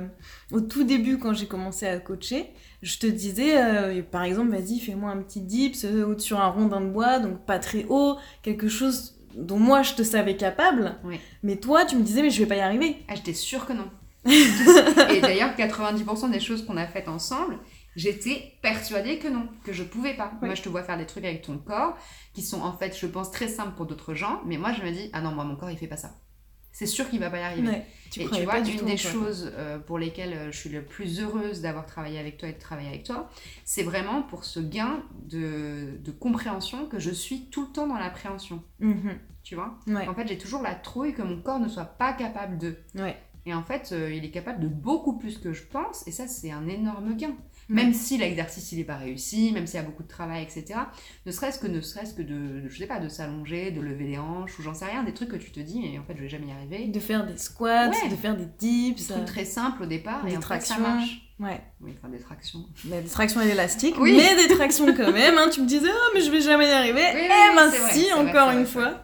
au 0.51 0.59
tout 0.59 0.83
début, 0.83 1.17
quand 1.17 1.33
j'ai 1.33 1.47
commencé 1.47 1.87
à 1.87 1.97
coacher, 1.99 2.49
je 2.81 2.97
te 2.97 3.07
disais, 3.07 3.57
euh, 3.57 4.01
par 4.03 4.23
exemple, 4.23 4.51
vas-y, 4.51 4.79
fais-moi 4.79 5.09
un 5.11 5.21
petit 5.21 5.41
dips 5.41 5.85
sur 6.17 6.41
un 6.41 6.47
rondin 6.47 6.81
de 6.81 6.89
bois, 6.89 7.19
donc 7.19 7.45
pas 7.45 7.59
très 7.59 7.85
haut, 7.87 8.17
quelque 8.41 8.67
chose 8.67 9.15
dont 9.35 9.59
moi 9.59 9.83
je 9.83 9.93
te 9.93 10.03
savais 10.03 10.35
capable. 10.35 10.95
Oui. 11.05 11.19
Mais 11.43 11.55
toi, 11.55 11.85
tu 11.85 11.95
me 11.95 12.03
disais, 12.03 12.21
mais 12.21 12.31
je 12.31 12.39
vais 12.39 12.47
pas 12.47 12.57
y 12.57 12.61
arriver. 12.61 12.97
Ah, 13.07 13.15
j'étais 13.15 13.33
sûre 13.33 13.65
que 13.65 13.73
non. 13.73 13.89
et 14.25 15.21
d'ailleurs, 15.21 15.55
90% 15.55 16.29
des 16.29 16.41
choses 16.41 16.65
qu'on 16.65 16.75
a 16.75 16.85
faites 16.85 17.07
ensemble, 17.07 17.57
j'étais 17.99 18.53
persuadée 18.61 19.19
que 19.19 19.27
non, 19.27 19.47
que 19.63 19.73
je 19.73 19.83
pouvais 19.83 20.15
pas. 20.15 20.31
Moi, 20.41 20.55
je 20.55 20.61
te 20.61 20.69
vois 20.69 20.83
faire 20.83 20.97
des 20.97 21.05
trucs 21.05 21.25
avec 21.25 21.41
ton 21.41 21.57
corps 21.57 21.97
qui 22.33 22.41
sont 22.41 22.61
en 22.61 22.73
fait, 22.73 22.97
je 22.97 23.07
pense, 23.07 23.31
très 23.31 23.47
simples 23.47 23.75
pour 23.75 23.85
d'autres 23.85 24.13
gens, 24.13 24.41
mais 24.45 24.57
moi, 24.57 24.73
je 24.73 24.81
me 24.83 24.91
dis, 24.91 25.09
ah 25.13 25.21
non, 25.21 25.31
moi, 25.31 25.43
mon 25.43 25.55
corps, 25.55 25.69
il 25.71 25.77
fait 25.77 25.87
pas 25.87 25.97
ça. 25.97 26.15
C'est 26.71 26.85
sûr 26.85 27.09
qu'il 27.09 27.19
va 27.19 27.29
pas 27.29 27.39
y 27.39 27.41
arriver. 27.41 27.67
Ouais, 27.67 27.85
tu 28.11 28.21
et 28.21 28.29
tu 28.29 28.43
vois, 28.43 28.59
une 28.59 28.85
des 28.85 28.95
toi. 28.95 29.11
choses 29.11 29.51
euh, 29.57 29.79
pour 29.79 29.97
lesquelles 29.97 30.33
euh, 30.33 30.51
je 30.51 30.57
suis 30.57 30.69
le 30.69 30.83
plus 30.83 31.19
heureuse 31.19 31.61
d'avoir 31.61 31.85
travaillé 31.85 32.19
avec 32.19 32.37
toi 32.37 32.47
et 32.47 32.53
de 32.53 32.59
travailler 32.59 32.87
avec 32.89 33.03
toi, 33.03 33.29
c'est 33.65 33.83
vraiment 33.83 34.21
pour 34.21 34.45
ce 34.45 34.59
gain 34.59 35.03
de, 35.23 35.97
de 35.99 36.11
compréhension 36.11 36.85
que 36.85 36.99
je 36.99 37.09
suis 37.11 37.45
tout 37.49 37.65
le 37.65 37.71
temps 37.73 37.87
dans 37.87 37.97
l'appréhension. 37.97 38.63
Mhm. 38.79 39.17
Tu 39.43 39.55
vois? 39.55 39.79
Ouais, 39.87 40.07
En 40.07 40.13
fait, 40.13 40.27
j'ai 40.27 40.37
toujours 40.37 40.61
la 40.61 40.75
trouille 40.75 41.13
que 41.13 41.23
mon 41.23 41.41
corps 41.41 41.59
ne 41.59 41.67
soit 41.67 41.85
pas 41.85 42.13
capable 42.13 42.57
de. 42.57 42.77
ouais. 42.95 43.17
Et 43.45 43.53
en 43.53 43.63
fait, 43.63 43.89
euh, 43.93 44.13
il 44.13 44.23
est 44.25 44.31
capable 44.31 44.59
de 44.59 44.67
beaucoup 44.67 45.17
plus 45.17 45.37
que 45.39 45.53
je 45.53 45.63
pense, 45.63 46.05
et 46.07 46.11
ça, 46.11 46.27
c'est 46.27 46.51
un 46.51 46.67
énorme 46.67 47.15
gain. 47.15 47.33
Même 47.69 47.93
si 47.93 48.17
l'exercice, 48.17 48.71
il 48.71 48.79
n'est 48.79 48.83
pas 48.83 48.97
réussi, 48.97 49.51
même 49.51 49.67
s'il 49.67 49.77
y 49.79 49.83
a 49.83 49.85
beaucoup 49.85 50.01
de 50.03 50.07
travail, 50.07 50.41
etc. 50.41 50.79
Ne 51.27 51.31
serait-ce 51.31 51.59
que, 51.59 51.67
ne 51.67 51.81
serait-ce 51.81 52.15
que 52.15 52.23
de, 52.23 52.61
de- 52.61 52.67
je 52.67 52.77
sais 52.79 52.87
pas, 52.87 52.99
de 52.99 53.07
s'allonger, 53.07 53.69
de 53.71 53.79
lever 53.79 54.05
les 54.05 54.17
hanches, 54.17 54.57
ou 54.57 54.63
j'en 54.63 54.73
sais 54.73 54.85
rien, 54.85 55.03
des 55.03 55.13
trucs 55.13 55.29
que 55.29 55.35
tu 55.35 55.51
te 55.51 55.59
dis, 55.59 55.79
mais 55.79 55.99
en 55.99 56.03
fait, 56.03 56.15
je 56.17 56.21
vais 56.23 56.29
jamais 56.29 56.47
y 56.47 56.51
arriver. 56.51 56.87
De 56.87 56.99
faire 56.99 57.25
des 57.27 57.37
squats, 57.37 57.89
Ouais. 57.89 58.09
de 58.09 58.15
faire 58.15 58.35
des 58.35 58.45
Des 58.45 58.91
dips. 58.93 59.07
trucs 59.09 59.25
très 59.25 59.45
simples 59.45 59.83
au 59.83 59.85
départ, 59.85 60.25
des 60.25 60.33
et 60.33 60.37
en 60.37 60.41
fait, 60.41 60.47
ça 60.61 60.75
tractions. 60.75 60.79
marche. 60.81 61.21
Ouais, 61.39 61.61
Oui, 61.79 61.91
enfin, 61.97 62.09
des 62.09 62.19
tractions. 62.19 62.65
mais 62.85 63.01
des 63.01 63.07
tractions 63.07 63.39
élastiques, 63.41 63.95
Oui. 63.99 64.17
mais 64.17 64.35
des 64.47 64.53
tractions 64.53 64.87
quand 64.87 65.11
même. 65.13 65.37
Hein. 65.37 65.49
Tu 65.53 65.61
me 65.61 65.67
disais, 65.67 65.87
oh, 65.89 66.11
mais 66.13 66.19
je 66.21 66.31
vais 66.31 66.41
jamais 66.41 66.67
y 66.67 66.71
arriver. 66.71 67.01
Oui, 67.13 67.21
oui, 67.21 67.27
eh 67.51 67.55
ben 67.55 67.71
si, 67.91 68.09
vrai, 68.09 68.13
encore 68.29 68.49
une 68.51 68.65
fois. 68.65 69.03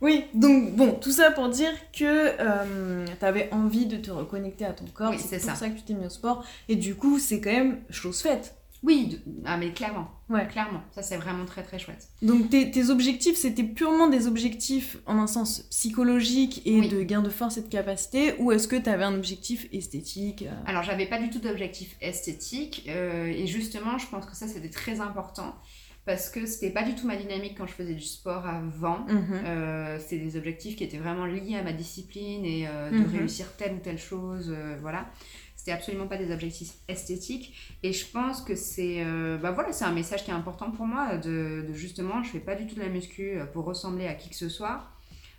Oui, 0.00 0.24
donc 0.34 0.74
bon, 0.76 0.92
tout 0.92 1.10
ça 1.10 1.30
pour 1.30 1.48
dire 1.50 1.72
que 1.92 2.04
euh, 2.04 3.06
t'avais 3.18 3.48
envie 3.52 3.86
de 3.86 3.96
te 3.98 4.10
reconnecter 4.10 4.64
à 4.64 4.72
ton 4.72 4.86
corps. 4.86 5.10
Oui, 5.10 5.18
c'est 5.18 5.38
pour 5.38 5.50
ça. 5.50 5.54
ça 5.56 5.68
que 5.68 5.76
tu 5.76 5.82
t'es 5.82 5.94
mis 5.94 6.06
au 6.06 6.10
sport. 6.10 6.44
Et 6.68 6.76
du 6.76 6.94
coup, 6.94 7.18
c'est 7.18 7.40
quand 7.40 7.52
même 7.52 7.80
chose 7.90 8.20
faite. 8.22 8.54
Oui, 8.82 9.20
ah, 9.44 9.58
mais 9.58 9.72
clairement. 9.74 10.08
Ouais. 10.30 10.46
Clairement. 10.48 10.80
Ça, 10.92 11.02
c'est 11.02 11.18
vraiment 11.18 11.44
très, 11.44 11.62
très 11.62 11.78
chouette. 11.78 12.08
Donc 12.22 12.48
tes, 12.48 12.70
tes 12.70 12.88
objectifs, 12.88 13.36
c'était 13.36 13.62
purement 13.62 14.06
des 14.08 14.26
objectifs 14.26 14.96
en 15.04 15.18
un 15.18 15.26
sens 15.26 15.66
psychologique 15.68 16.62
et 16.64 16.80
Oui. 16.80 16.88
de 16.88 17.02
gain 17.02 17.20
de 17.20 17.28
force 17.28 17.58
et 17.58 17.62
de 17.62 17.68
capacité, 17.68 18.34
ou 18.38 18.52
est-ce 18.52 18.68
que 18.68 18.76
t'avais 18.76 19.04
un 19.04 19.14
objectif 19.14 19.66
esthétique 19.70 20.44
euh, 20.46 20.52
Alors, 20.64 20.82
j'avais 20.82 21.04
pas 21.04 21.18
du 21.18 21.28
tout 21.28 21.40
d'objectif 21.40 21.94
esthétique, 22.00 22.86
euh, 22.88 23.26
et 23.26 23.46
justement, 23.46 23.98
je 23.98 24.06
pense 24.06 24.24
que 24.24 24.34
ça, 24.34 24.48
c'était 24.48 24.70
très 24.70 25.00
important, 25.00 25.54
parce 26.10 26.28
que 26.28 26.44
c'était 26.44 26.70
pas 26.70 26.82
du 26.82 26.96
tout 26.96 27.06
ma 27.06 27.14
dynamique 27.14 27.54
quand 27.56 27.68
je 27.68 27.72
faisais 27.72 27.94
du 27.94 28.02
sport 28.02 28.44
avant. 28.44 29.06
mhm. 29.06 29.42
Euh, 29.46 29.96
c'était 30.00 30.18
des 30.18 30.36
objectifs 30.36 30.74
qui 30.74 30.82
étaient 30.82 30.98
vraiment 30.98 31.24
liés 31.24 31.54
à 31.56 31.62
ma 31.62 31.72
discipline 31.72 32.44
et 32.44 32.66
euh, 32.66 32.90
de 32.90 32.96
Mhm. 32.96 33.16
réussir 33.18 33.46
telle 33.56 33.74
ou 33.74 33.78
telle 33.78 33.98
chose, 33.98 34.52
euh, 34.52 34.76
voilà. 34.80 35.08
C'était 35.54 35.70
absolument 35.70 36.08
pas 36.08 36.16
des 36.16 36.32
objectifs 36.32 36.72
esthétiques. 36.88 37.54
Et 37.84 37.92
je 37.92 38.04
pense 38.10 38.42
que 38.42 38.56
c'est 38.56 39.04
euh, 39.04 39.36
bah 39.38 39.52
voilà, 39.52 39.72
c'est 39.72 39.84
un 39.84 39.92
message 39.92 40.24
qui 40.24 40.30
est 40.32 40.34
important 40.34 40.72
pour 40.72 40.86
moi 40.86 41.16
de, 41.16 41.64
de 41.68 41.72
justement, 41.74 42.24
je 42.24 42.30
fais 42.30 42.40
pas 42.40 42.56
du 42.56 42.66
tout 42.66 42.74
de 42.74 42.80
la 42.80 42.88
muscu 42.88 43.38
pour 43.52 43.64
ressembler 43.66 44.06
à 44.08 44.14
qui 44.14 44.30
que 44.30 44.36
ce 44.36 44.48
soit. 44.48 44.88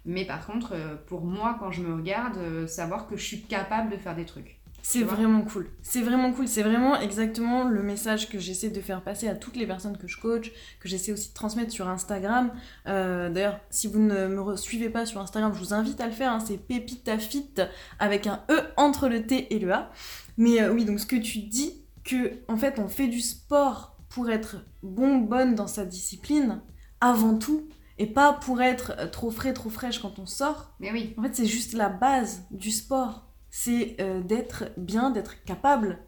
Mais 0.05 0.23
par 0.25 0.45
contre, 0.47 0.73
pour 1.07 1.21
moi, 1.25 1.57
quand 1.59 1.71
je 1.71 1.81
me 1.81 1.93
regarde, 1.93 2.65
savoir 2.67 3.07
que 3.07 3.17
je 3.17 3.23
suis 3.23 3.41
capable 3.41 3.91
de 3.91 3.97
faire 3.97 4.15
des 4.15 4.25
trucs. 4.25 4.60
C'est 4.83 5.03
vraiment 5.03 5.41
cool. 5.43 5.69
C'est 5.81 6.01
vraiment 6.01 6.33
cool. 6.33 6.47
C'est 6.47 6.63
vraiment 6.63 6.99
exactement 6.99 7.63
le 7.65 7.83
message 7.83 8.29
que 8.29 8.39
j'essaie 8.39 8.69
de 8.69 8.81
faire 8.81 9.03
passer 9.03 9.27
à 9.27 9.35
toutes 9.35 9.55
les 9.55 9.67
personnes 9.67 9.97
que 9.97 10.07
je 10.07 10.19
coach, 10.19 10.51
que 10.79 10.89
j'essaie 10.89 11.11
aussi 11.11 11.29
de 11.29 11.33
transmettre 11.33 11.71
sur 11.71 11.87
Instagram. 11.87 12.51
Euh, 12.87 13.29
D'ailleurs, 13.29 13.59
si 13.69 13.87
vous 13.87 13.99
ne 13.99 14.27
me 14.27 14.55
suivez 14.57 14.89
pas 14.89 15.05
sur 15.05 15.21
Instagram, 15.21 15.53
je 15.53 15.59
vous 15.59 15.73
invite 15.73 16.01
à 16.01 16.07
le 16.07 16.11
faire. 16.11 16.31
hein. 16.31 16.39
C'est 16.39 16.57
Pépitafit 16.57 17.51
avec 17.99 18.27
un 18.27 18.43
E 18.49 18.59
entre 18.77 19.07
le 19.07 19.25
T 19.25 19.53
et 19.53 19.59
le 19.59 19.71
A. 19.71 19.91
Mais 20.37 20.61
euh, 20.61 20.73
oui, 20.73 20.85
donc 20.85 20.99
ce 20.99 21.05
que 21.05 21.15
tu 21.15 21.39
dis, 21.39 21.85
que 22.03 22.39
en 22.47 22.57
fait, 22.57 22.79
on 22.79 22.87
fait 22.87 23.07
du 23.07 23.19
sport 23.21 23.97
pour 24.09 24.29
être 24.29 24.57
bon, 24.83 25.17
bonne 25.19 25.55
dans 25.55 25.67
sa 25.67 25.85
discipline, 25.85 26.61
avant 26.99 27.37
tout, 27.37 27.69
et 27.97 28.07
pas 28.07 28.33
pour 28.33 28.61
être 28.61 29.09
trop 29.11 29.29
frais, 29.31 29.53
trop 29.53 29.69
fraîche 29.69 29.99
quand 29.99 30.17
on 30.19 30.25
sort. 30.25 30.73
Mais 30.79 30.91
oui, 30.91 31.13
En 31.17 31.23
fait, 31.23 31.35
c'est 31.35 31.45
juste 31.45 31.73
la 31.73 31.89
base 31.89 32.43
du 32.51 32.71
sport. 32.71 33.30
C'est 33.51 33.97
euh, 34.01 34.21
d'être 34.21 34.65
bien, 34.77 35.11
d'être 35.11 35.43
capable. 35.43 35.99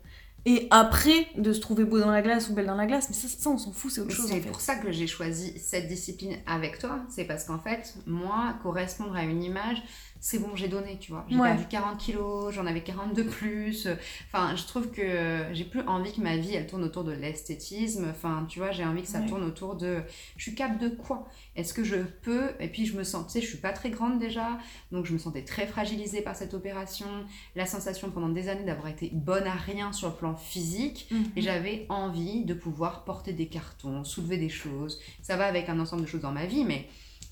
Et 0.46 0.68
après, 0.72 1.28
de 1.38 1.54
se 1.54 1.62
trouver 1.62 1.86
beau 1.86 2.00
dans 2.00 2.12
la 2.12 2.22
glace 2.22 2.50
ou 2.50 2.54
belle 2.54 2.66
dans 2.66 2.76
la 2.76 2.86
glace. 2.86 3.08
Mais 3.10 3.16
ça, 3.16 3.28
ça 3.30 3.50
on 3.50 3.58
s'en 3.58 3.72
fout, 3.72 3.92
c'est 3.92 4.02
autre 4.02 4.10
Mais 4.10 4.16
chose 4.16 4.32
en 4.32 4.36
c'est 4.36 4.42
fait. 4.42 4.50
pour 4.50 4.60
ça 4.62 4.76
que 4.76 4.92
j'ai 4.92 5.08
choisi 5.08 5.58
cette 5.60 5.88
discipline 5.88 6.38
avec 6.46 6.80
toi. 6.80 7.00
C'est 7.10 7.26
parce 7.26 7.46
qu'en 7.46 7.60
fait, 7.60 7.94
moi, 8.08 8.56
correspondre 8.64 9.16
à 9.16 9.24
une 9.24 9.44
image, 9.44 9.82
c'est 10.26 10.40
bon, 10.40 10.56
j'ai 10.56 10.70
donné, 10.70 10.98
tu 11.02 11.12
vois. 11.12 11.26
J'ai 11.30 11.36
Ouais. 11.36 11.50
perdu 11.50 11.66
40 11.70 11.98
kilos, 11.98 12.54
j'en 12.54 12.66
avais 12.66 12.82
40 12.82 13.14
de 13.14 13.24
plus. 13.24 13.90
Enfin, 14.28 14.56
je 14.56 14.64
trouve 14.66 14.90
que 14.90 15.44
j'ai 15.52 15.66
plus 15.66 15.82
envie 15.82 16.14
que 16.14 16.22
ma 16.22 16.38
vie, 16.38 16.56
elle 16.56 16.66
tourne 16.66 16.86
autour 16.86 17.04
de 17.04 17.12
l'esthétisme. 17.12 18.08
Enfin, 18.10 18.46
tu 18.48 18.60
vois, 18.60 18.72
j'ai 18.72 18.86
envie 18.86 19.02
que 19.02 19.08
ça 19.10 19.20
Ouais. 19.20 19.28
tourne 19.28 19.44
autour 19.44 19.76
de... 19.76 20.02
Je 20.38 20.44
suis 20.44 20.56
capable 20.56 20.80
de 20.80 20.88
quoi? 20.88 21.28
Est-ce 21.58 21.74
que 21.74 21.84
je 21.84 21.98
peux? 21.98 22.52
Et 22.62 22.70
puis, 22.70 22.86
je 22.86 22.96
me 22.98 23.04
sens... 23.04 23.26
Tu 23.28 23.34
sais, 23.34 23.42
je 23.42 23.48
suis 23.50 23.58
pas 23.58 23.74
très 23.74 23.90
grande 23.90 24.18
déjà, 24.18 24.58
donc 24.94 25.06
je 25.06 25.12
me 25.12 25.18
sentais 25.18 25.44
très 25.44 25.68
fragilisée 25.68 26.22
par 26.22 26.38
cette 26.38 26.54
opération. 26.54 27.08
La 27.58 27.66
sensation 27.66 28.10
pendant 28.10 28.30
des 28.30 28.48
années 28.48 28.64
d'avoir 28.64 28.88
été 28.88 29.10
bonne 29.12 29.46
à 29.46 29.56
rien 29.56 29.92
sur 29.92 30.08
le 30.08 30.16
plan 30.16 30.38
physique. 30.38 31.08
Mhm. 31.12 31.24
Et 31.36 31.42
j'avais 31.42 31.86
envie 31.90 32.46
de 32.46 32.54
pouvoir 32.54 33.04
porter 33.04 33.34
des 33.34 33.48
cartons, 33.48 34.06
soulever 34.06 34.38
des 34.38 34.48
choses. 34.48 35.02
Ça 35.22 35.36
va 35.36 35.48
avec 35.48 35.68
un 35.68 35.78
ensemble 35.82 36.04
de 36.04 36.08
choses 36.08 36.22
dans 36.22 36.32
ma 36.32 36.46
vie, 36.46 36.64
mais 36.64 36.88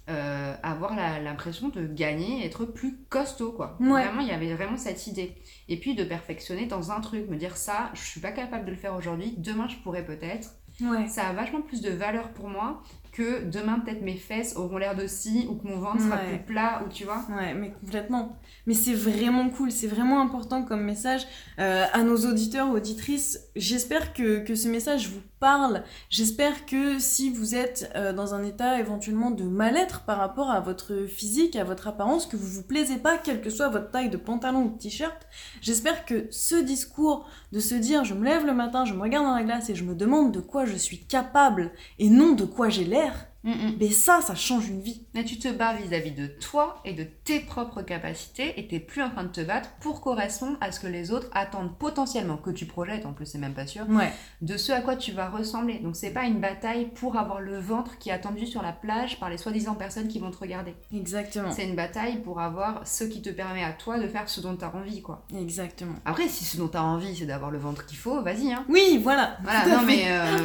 euh, 0.09 0.55
avoir 0.63 0.95
l'impression 0.95 1.69
de 1.69 1.85
gagner, 1.85 2.45
être 2.45 2.65
plus 2.65 2.97
costaud, 3.09 3.51
quoi. 3.51 3.77
Ouais. 3.79 4.03
Vraiment, 4.03 4.21
il 4.21 4.27
y 4.27 4.31
avait 4.31 4.53
vraiment 4.53 4.77
cette 4.77 5.07
idée. 5.07 5.35
Et 5.69 5.79
puis 5.79 5.95
de 5.95 6.03
perfectionner 6.03 6.65
dans 6.65 6.91
un 6.91 7.01
truc, 7.01 7.29
me 7.29 7.37
dire 7.37 7.55
ça, 7.55 7.91
je 7.93 8.01
suis 8.01 8.19
pas 8.19 8.31
capable 8.31 8.65
de 8.65 8.71
le 8.71 8.77
faire 8.77 8.95
aujourd'hui, 8.95 9.35
demain 9.37 9.67
je 9.67 9.77
pourrais 9.77 10.03
peut-être. 10.03 10.49
Ouais. 10.81 11.07
Ça 11.07 11.27
a 11.27 11.33
vachement 11.33 11.61
plus 11.61 11.81
de 11.81 11.91
valeur 11.91 12.29
pour 12.29 12.49
moi 12.49 12.81
que 13.11 13.43
demain 13.43 13.79
peut-être 13.79 14.01
mes 14.01 14.15
fesses 14.15 14.55
auront 14.55 14.77
l'air 14.77 14.95
de 14.95 15.07
scie 15.07 15.47
ou 15.49 15.55
que 15.55 15.67
mon 15.67 15.79
ventre 15.79 16.01
sera 16.01 16.17
plus 16.17 16.39
plat 16.39 16.83
ou 16.85 16.89
tu 16.89 17.03
vois. 17.03 17.25
Ouais, 17.29 17.53
mais 17.53 17.71
complètement. 17.71 18.37
Mais 18.67 18.73
c'est 18.73 18.93
vraiment 18.93 19.49
cool, 19.49 19.71
c'est 19.71 19.87
vraiment 19.87 20.21
important 20.21 20.63
comme 20.63 20.83
message 20.83 21.27
euh, 21.59 21.85
à 21.91 22.03
nos 22.03 22.17
auditeurs, 22.17 22.69
auditrices. 22.71 23.39
J'espère 23.55 24.13
que, 24.13 24.39
que 24.39 24.55
ce 24.55 24.67
message 24.67 25.09
vous 25.09 25.21
parle. 25.41 25.83
J'espère 26.09 26.65
que 26.65 26.99
si 26.99 27.31
vous 27.31 27.55
êtes 27.55 27.91
euh, 27.95 28.13
dans 28.13 28.33
un 28.35 28.43
état 28.43 28.79
éventuellement 28.79 29.31
de 29.31 29.43
mal-être 29.43 30.01
par 30.01 30.17
rapport 30.17 30.51
à 30.51 30.59
votre 30.61 31.07
physique, 31.07 31.55
à 31.55 31.63
votre 31.63 31.87
apparence, 31.87 32.27
que 32.27 32.37
vous 32.37 32.47
vous 32.47 32.63
plaisez 32.63 32.97
pas, 32.97 33.17
quelle 33.17 33.41
que 33.41 33.49
soit 33.49 33.69
votre 33.69 33.89
taille 33.89 34.09
de 34.09 34.17
pantalon 34.17 34.65
ou 34.65 34.69
de 34.69 34.77
t-shirt, 34.77 35.27
j'espère 35.59 36.05
que 36.05 36.27
ce 36.29 36.55
discours 36.55 37.27
de 37.51 37.59
se 37.59 37.75
dire 37.75 38.05
je 38.05 38.13
me 38.13 38.23
lève 38.23 38.45
le 38.45 38.53
matin, 38.53 38.85
je 38.85 38.93
me 38.93 39.01
regarde 39.01 39.25
dans 39.25 39.35
la 39.35 39.43
glace 39.43 39.69
et 39.69 39.75
je 39.75 39.83
me 39.83 39.95
demande 39.95 40.31
de 40.31 40.39
quoi 40.39 40.65
je 40.65 40.75
suis 40.75 41.03
capable 41.05 41.71
et 41.99 42.09
non 42.09 42.33
de 42.33 42.45
quoi 42.45 42.69
j'ai 42.69 42.85
l'air, 42.85 43.10
mais 43.43 43.89
ça, 43.89 44.21
ça 44.21 44.35
change 44.35 44.67
une 44.69 44.81
vie. 44.81 45.05
Là, 45.13 45.23
tu 45.23 45.39
te 45.39 45.47
bats 45.47 45.73
vis-à-vis 45.73 46.11
de 46.11 46.27
toi 46.27 46.79
et 46.85 46.93
de 46.93 47.03
tes 47.03 47.39
propres 47.39 47.81
capacités 47.81 48.59
et 48.59 48.67
t'es 48.67 48.79
plus 48.79 49.01
en 49.01 49.09
train 49.09 49.23
de 49.23 49.29
te 49.29 49.41
battre 49.41 49.69
pour 49.79 50.01
correspondre 50.01 50.57
à 50.61 50.71
ce 50.71 50.79
que 50.79 50.87
les 50.87 51.11
autres 51.11 51.27
attendent 51.33 51.75
potentiellement, 51.77 52.37
que 52.37 52.51
tu 52.51 52.65
projettes, 52.65 53.05
en 53.05 53.13
plus 53.13 53.25
c'est 53.25 53.37
même 53.39 53.53
pas 53.53 53.65
sûr, 53.67 53.87
Ouais. 53.89 54.11
de 54.41 54.57
ce 54.57 54.71
à 54.71 54.81
quoi 54.81 54.95
tu 54.95 55.11
vas 55.11 55.29
ressembler. 55.29 55.79
Donc 55.79 55.95
c'est 55.95 56.11
pas 56.11 56.25
une 56.25 56.39
bataille 56.39 56.89
pour 56.93 57.17
avoir 57.17 57.39
le 57.41 57.59
ventre 57.59 57.97
qui 57.97 58.09
est 58.09 58.13
attendu 58.13 58.45
sur 58.45 58.61
la 58.61 58.71
plage 58.73 59.19
par 59.19 59.29
les 59.29 59.37
soi-disant 59.37 59.75
personnes 59.75 60.07
qui 60.07 60.19
vont 60.19 60.31
te 60.31 60.37
regarder. 60.37 60.75
Exactement. 60.93 61.51
C'est 61.51 61.65
une 61.67 61.75
bataille 61.75 62.17
pour 62.21 62.39
avoir 62.39 62.85
ce 62.87 63.03
qui 63.03 63.21
te 63.21 63.29
permet 63.29 63.63
à 63.63 63.71
toi 63.73 63.99
de 63.99 64.07
faire 64.07 64.29
ce 64.29 64.41
dont 64.41 64.55
t'as 64.55 64.71
envie, 64.71 65.01
quoi. 65.01 65.25
Exactement. 65.35 65.95
Après, 66.05 66.27
si 66.27 66.45
ce 66.45 66.57
dont 66.57 66.67
t'as 66.67 66.81
envie 66.81 67.15
c'est 67.15 67.25
d'avoir 67.25 67.51
le 67.51 67.57
ventre 67.57 67.85
qu'il 67.85 67.97
faut, 67.97 68.21
vas-y, 68.21 68.51
hein. 68.53 68.65
Oui, 68.69 68.99
voilà. 69.01 69.37
Voilà, 69.43 69.65
non 69.67 69.81
mais 69.85 70.03
euh, 70.07 70.37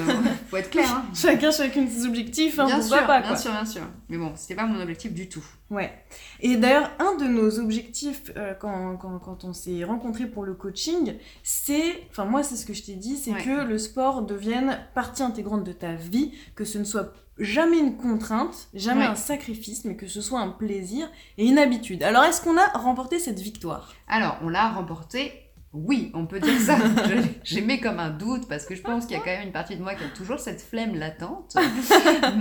faut 0.48 0.56
être 0.56 0.70
clair, 0.70 0.88
hein. 0.90 1.04
Chacun, 1.14 1.50
chacune 1.50 1.88
ses 1.88 2.06
objectifs. 2.06 2.58
Hein. 2.58 2.66
Bien 2.66 2.82
se 2.86 2.94
sûr, 2.94 2.98
voit 2.98 3.06
pas. 3.06 3.20
bien 3.20 3.28
quoi. 3.30 3.36
sûr, 3.38 3.50
bien 3.52 3.64
sûr. 3.64 3.82
Mais 4.08 4.16
bon, 4.18 4.32
c'était 4.36 4.54
pas 4.54 4.66
mon 4.66 4.80
objectif 4.80 5.12
du 5.12 5.28
tout. 5.28 5.44
Ouais. 5.70 5.92
Et 6.40 6.56
d'ailleurs, 6.56 6.90
un 6.98 7.16
de 7.16 7.24
nos 7.26 7.58
objectifs 7.58 8.30
euh, 8.36 8.54
quand, 8.54 8.96
quand, 8.96 9.18
quand 9.18 9.44
on 9.44 9.52
s'est 9.52 9.84
rencontrés 9.84 10.26
pour 10.26 10.44
le 10.44 10.54
coaching, 10.54 11.14
c'est, 11.42 12.06
enfin 12.10 12.24
moi 12.24 12.42
c'est 12.42 12.56
ce 12.56 12.64
que 12.66 12.72
je 12.74 12.82
t'ai 12.82 12.94
dit, 12.94 13.16
c'est 13.16 13.32
Ouais. 13.32 13.42
que 13.42 13.64
le 13.66 13.78
sport 13.78 14.22
devienne 14.22 14.78
partie 14.94 15.22
intégrante 15.22 15.64
de 15.64 15.72
ta 15.72 15.94
vie, 15.94 16.32
que 16.54 16.64
ce 16.64 16.78
ne 16.78 16.84
soit 16.84 17.12
jamais 17.38 17.78
une 17.78 17.96
contrainte, 17.96 18.68
jamais 18.74 19.00
Ouais. 19.02 19.06
un 19.08 19.14
sacrifice, 19.16 19.84
mais 19.84 19.96
que 19.96 20.06
ce 20.06 20.20
soit 20.20 20.40
un 20.40 20.48
plaisir 20.50 21.10
et 21.36 21.46
une 21.46 21.58
habitude. 21.58 22.02
Alors 22.02 22.24
est-ce 22.24 22.40
qu'on 22.40 22.56
a 22.56 22.66
remporté 22.78 23.18
cette 23.18 23.40
victoire? 23.40 23.92
Alors, 24.08 24.38
on 24.42 24.48
l'a 24.48 24.68
remporté. 24.70 25.32
Oui, 25.72 26.10
on 26.14 26.24
peut 26.26 26.40
dire 26.40 26.58
ça. 26.58 26.78
Je- 27.06 27.22
J'ai 27.44 27.60
mis 27.60 27.80
comme 27.80 27.98
un 27.98 28.08
doute 28.10 28.48
parce 28.48 28.64
que 28.64 28.74
je 28.74 28.80
pense 28.80 29.04
qu'il 29.04 29.16
y 29.16 29.20
a 29.20 29.22
quand 29.22 29.30
même 29.30 29.42
une 29.46 29.52
partie 29.52 29.76
de 29.76 29.82
moi 29.82 29.94
qui 29.94 30.04
a 30.04 30.08
toujours 30.08 30.38
cette 30.40 30.62
flemme 30.62 30.94
latente. 30.94 31.54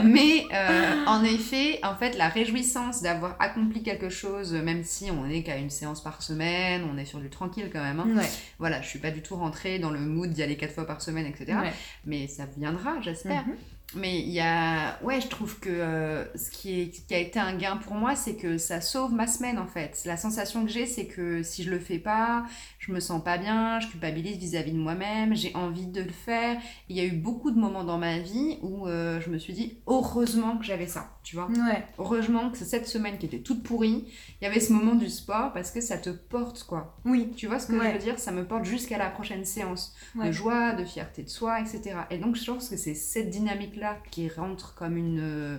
Mais 0.06 0.46
euh, 0.54 1.06
en 1.06 1.24
effet, 1.24 1.80
en 1.84 1.96
fait, 1.96 2.18
la 2.18 2.30
réjouissance 2.30 3.02
d'avoir 3.02 3.36
accompli 3.40 3.84
quelque 3.84 4.10
chose, 4.10 4.54
même 4.54 4.84
si 4.84 5.12
on 5.12 5.26
n'est 5.26 5.44
qu'à 5.44 5.58
une 5.58 5.70
séance 5.70 6.02
par 6.02 6.22
semaine, 6.22 6.84
on 6.92 6.98
est 6.98 7.06
sur 7.06 7.20
du 7.20 7.30
tranquille 7.30 7.70
quand 7.74 7.84
même. 7.84 8.00
hein. 8.00 8.08
Ouais. 8.16 8.30
Voilà, 8.60 8.82
je 8.82 8.88
suis 8.88 9.00
pas 9.00 9.12
du 9.12 9.22
tout 9.22 9.36
rentrée 9.36 9.80
dans 9.80 9.92
le 9.92 10.00
mood 10.00 10.30
d'y 10.30 10.42
aller 10.42 10.56
quatre 10.56 10.74
fois 10.74 10.88
par 10.88 11.02
semaine, 11.02 11.26
etc. 11.26 11.58
Ouais. 11.62 11.74
Mais 12.06 12.28
ça 12.28 12.46
viendra, 12.58 13.02
j'espère. 13.02 13.46
Mhm. 13.46 13.56
Mais 13.94 14.20
il 14.20 14.30
y 14.30 14.40
a. 14.40 15.00
Ouais, 15.04 15.22
je 15.22 15.28
trouve 15.28 15.60
que 15.60 15.70
euh, 15.70 16.26
ce, 16.36 16.50
qui 16.50 16.92
a 17.12 17.18
été 17.18 17.40
un 17.40 17.56
gain 17.56 17.78
pour 17.78 17.94
moi, 17.94 18.16
c'est 18.16 18.36
que 18.36 18.58
ça 18.58 18.82
sauve 18.82 19.14
ma 19.14 19.28
semaine 19.28 19.60
en 19.60 19.68
fait. 19.68 20.02
La 20.06 20.18
sensation 20.18 20.66
que 20.66 20.72
j'ai, 20.72 20.86
c'est 20.86 21.06
que 21.06 21.44
si 21.44 21.64
je 21.64 21.70
le 21.70 21.80
fais 21.80 22.00
pas, 22.00 22.46
je 22.80 22.92
me 22.92 23.00
sens 23.00 23.24
pas 23.24 23.38
bien, 23.38 23.80
je 23.80 23.88
culpabilise 23.88 24.38
vis-à-vis 24.38 24.74
de 24.74 24.80
moi-même, 24.80 25.36
j'ai 25.36 25.56
envie 25.56 25.86
de 25.88 26.02
le 26.02 26.12
faire. 26.12 26.60
Il 26.90 26.96
y 26.96 27.00
a 27.00 27.06
eu 27.06 27.12
beaucoup 27.12 27.52
de 27.52 27.60
moments 27.60 27.84
dans 27.84 27.98
ma 27.98 28.20
vie 28.20 28.58
où 28.62 28.88
euh, 28.88 29.22
je 29.22 29.30
me 29.30 29.38
suis 29.38 29.54
dit, 29.54 29.78
heureusement 29.88 30.58
que 30.58 30.66
j'avais 30.66 30.88
ça, 30.88 31.15
tu 31.26 31.36
vois. 31.36 31.48
Ouais. 31.50 31.84
Heureusement 32.00 32.50
que 32.52 32.58
cette 32.60 32.88
semaine 32.88 33.18
qui 33.18 33.26
était 33.26 33.40
toute 33.42 33.64
pourrie, 33.64 34.06
il 34.40 34.44
y 34.46 34.48
avait 34.48 34.62
ce 34.62 34.72
moment 34.72 34.96
du 34.96 35.10
sport 35.10 35.52
parce 35.52 35.72
que 35.72 35.82
ça 35.82 35.98
te 35.98 36.10
porte 36.12 36.64
quoi. 36.64 36.96
Oui. 37.04 37.32
Tu 37.36 37.48
vois 37.48 37.60
ce 37.60 37.68
que 37.68 37.74
Ouais. 37.74 37.88
je 37.90 37.94
veux 37.94 38.00
dire? 38.00 38.20
Ça 38.20 38.32
me 38.32 38.46
porte 38.46 38.64
jusqu'à 38.64 38.98
la 38.98 39.10
prochaine 39.10 39.44
séance 39.44 39.94
Ouais. 40.16 40.28
de 40.28 40.32
joie, 40.32 40.74
de 40.74 40.86
fierté 40.86 41.24
de 41.24 41.30
soi, 41.30 41.60
etc. 41.60 41.98
Et 42.12 42.18
donc, 42.20 42.36
je 42.38 42.46
pense 42.50 42.70
que 42.70 42.78
c'est 42.78 42.94
cette 42.96 43.30
dynamique-là 43.30 43.98
qui 44.12 44.30
rentre 44.30 44.76
comme 44.76 44.96
une, 44.96 45.20
euh, 45.20 45.58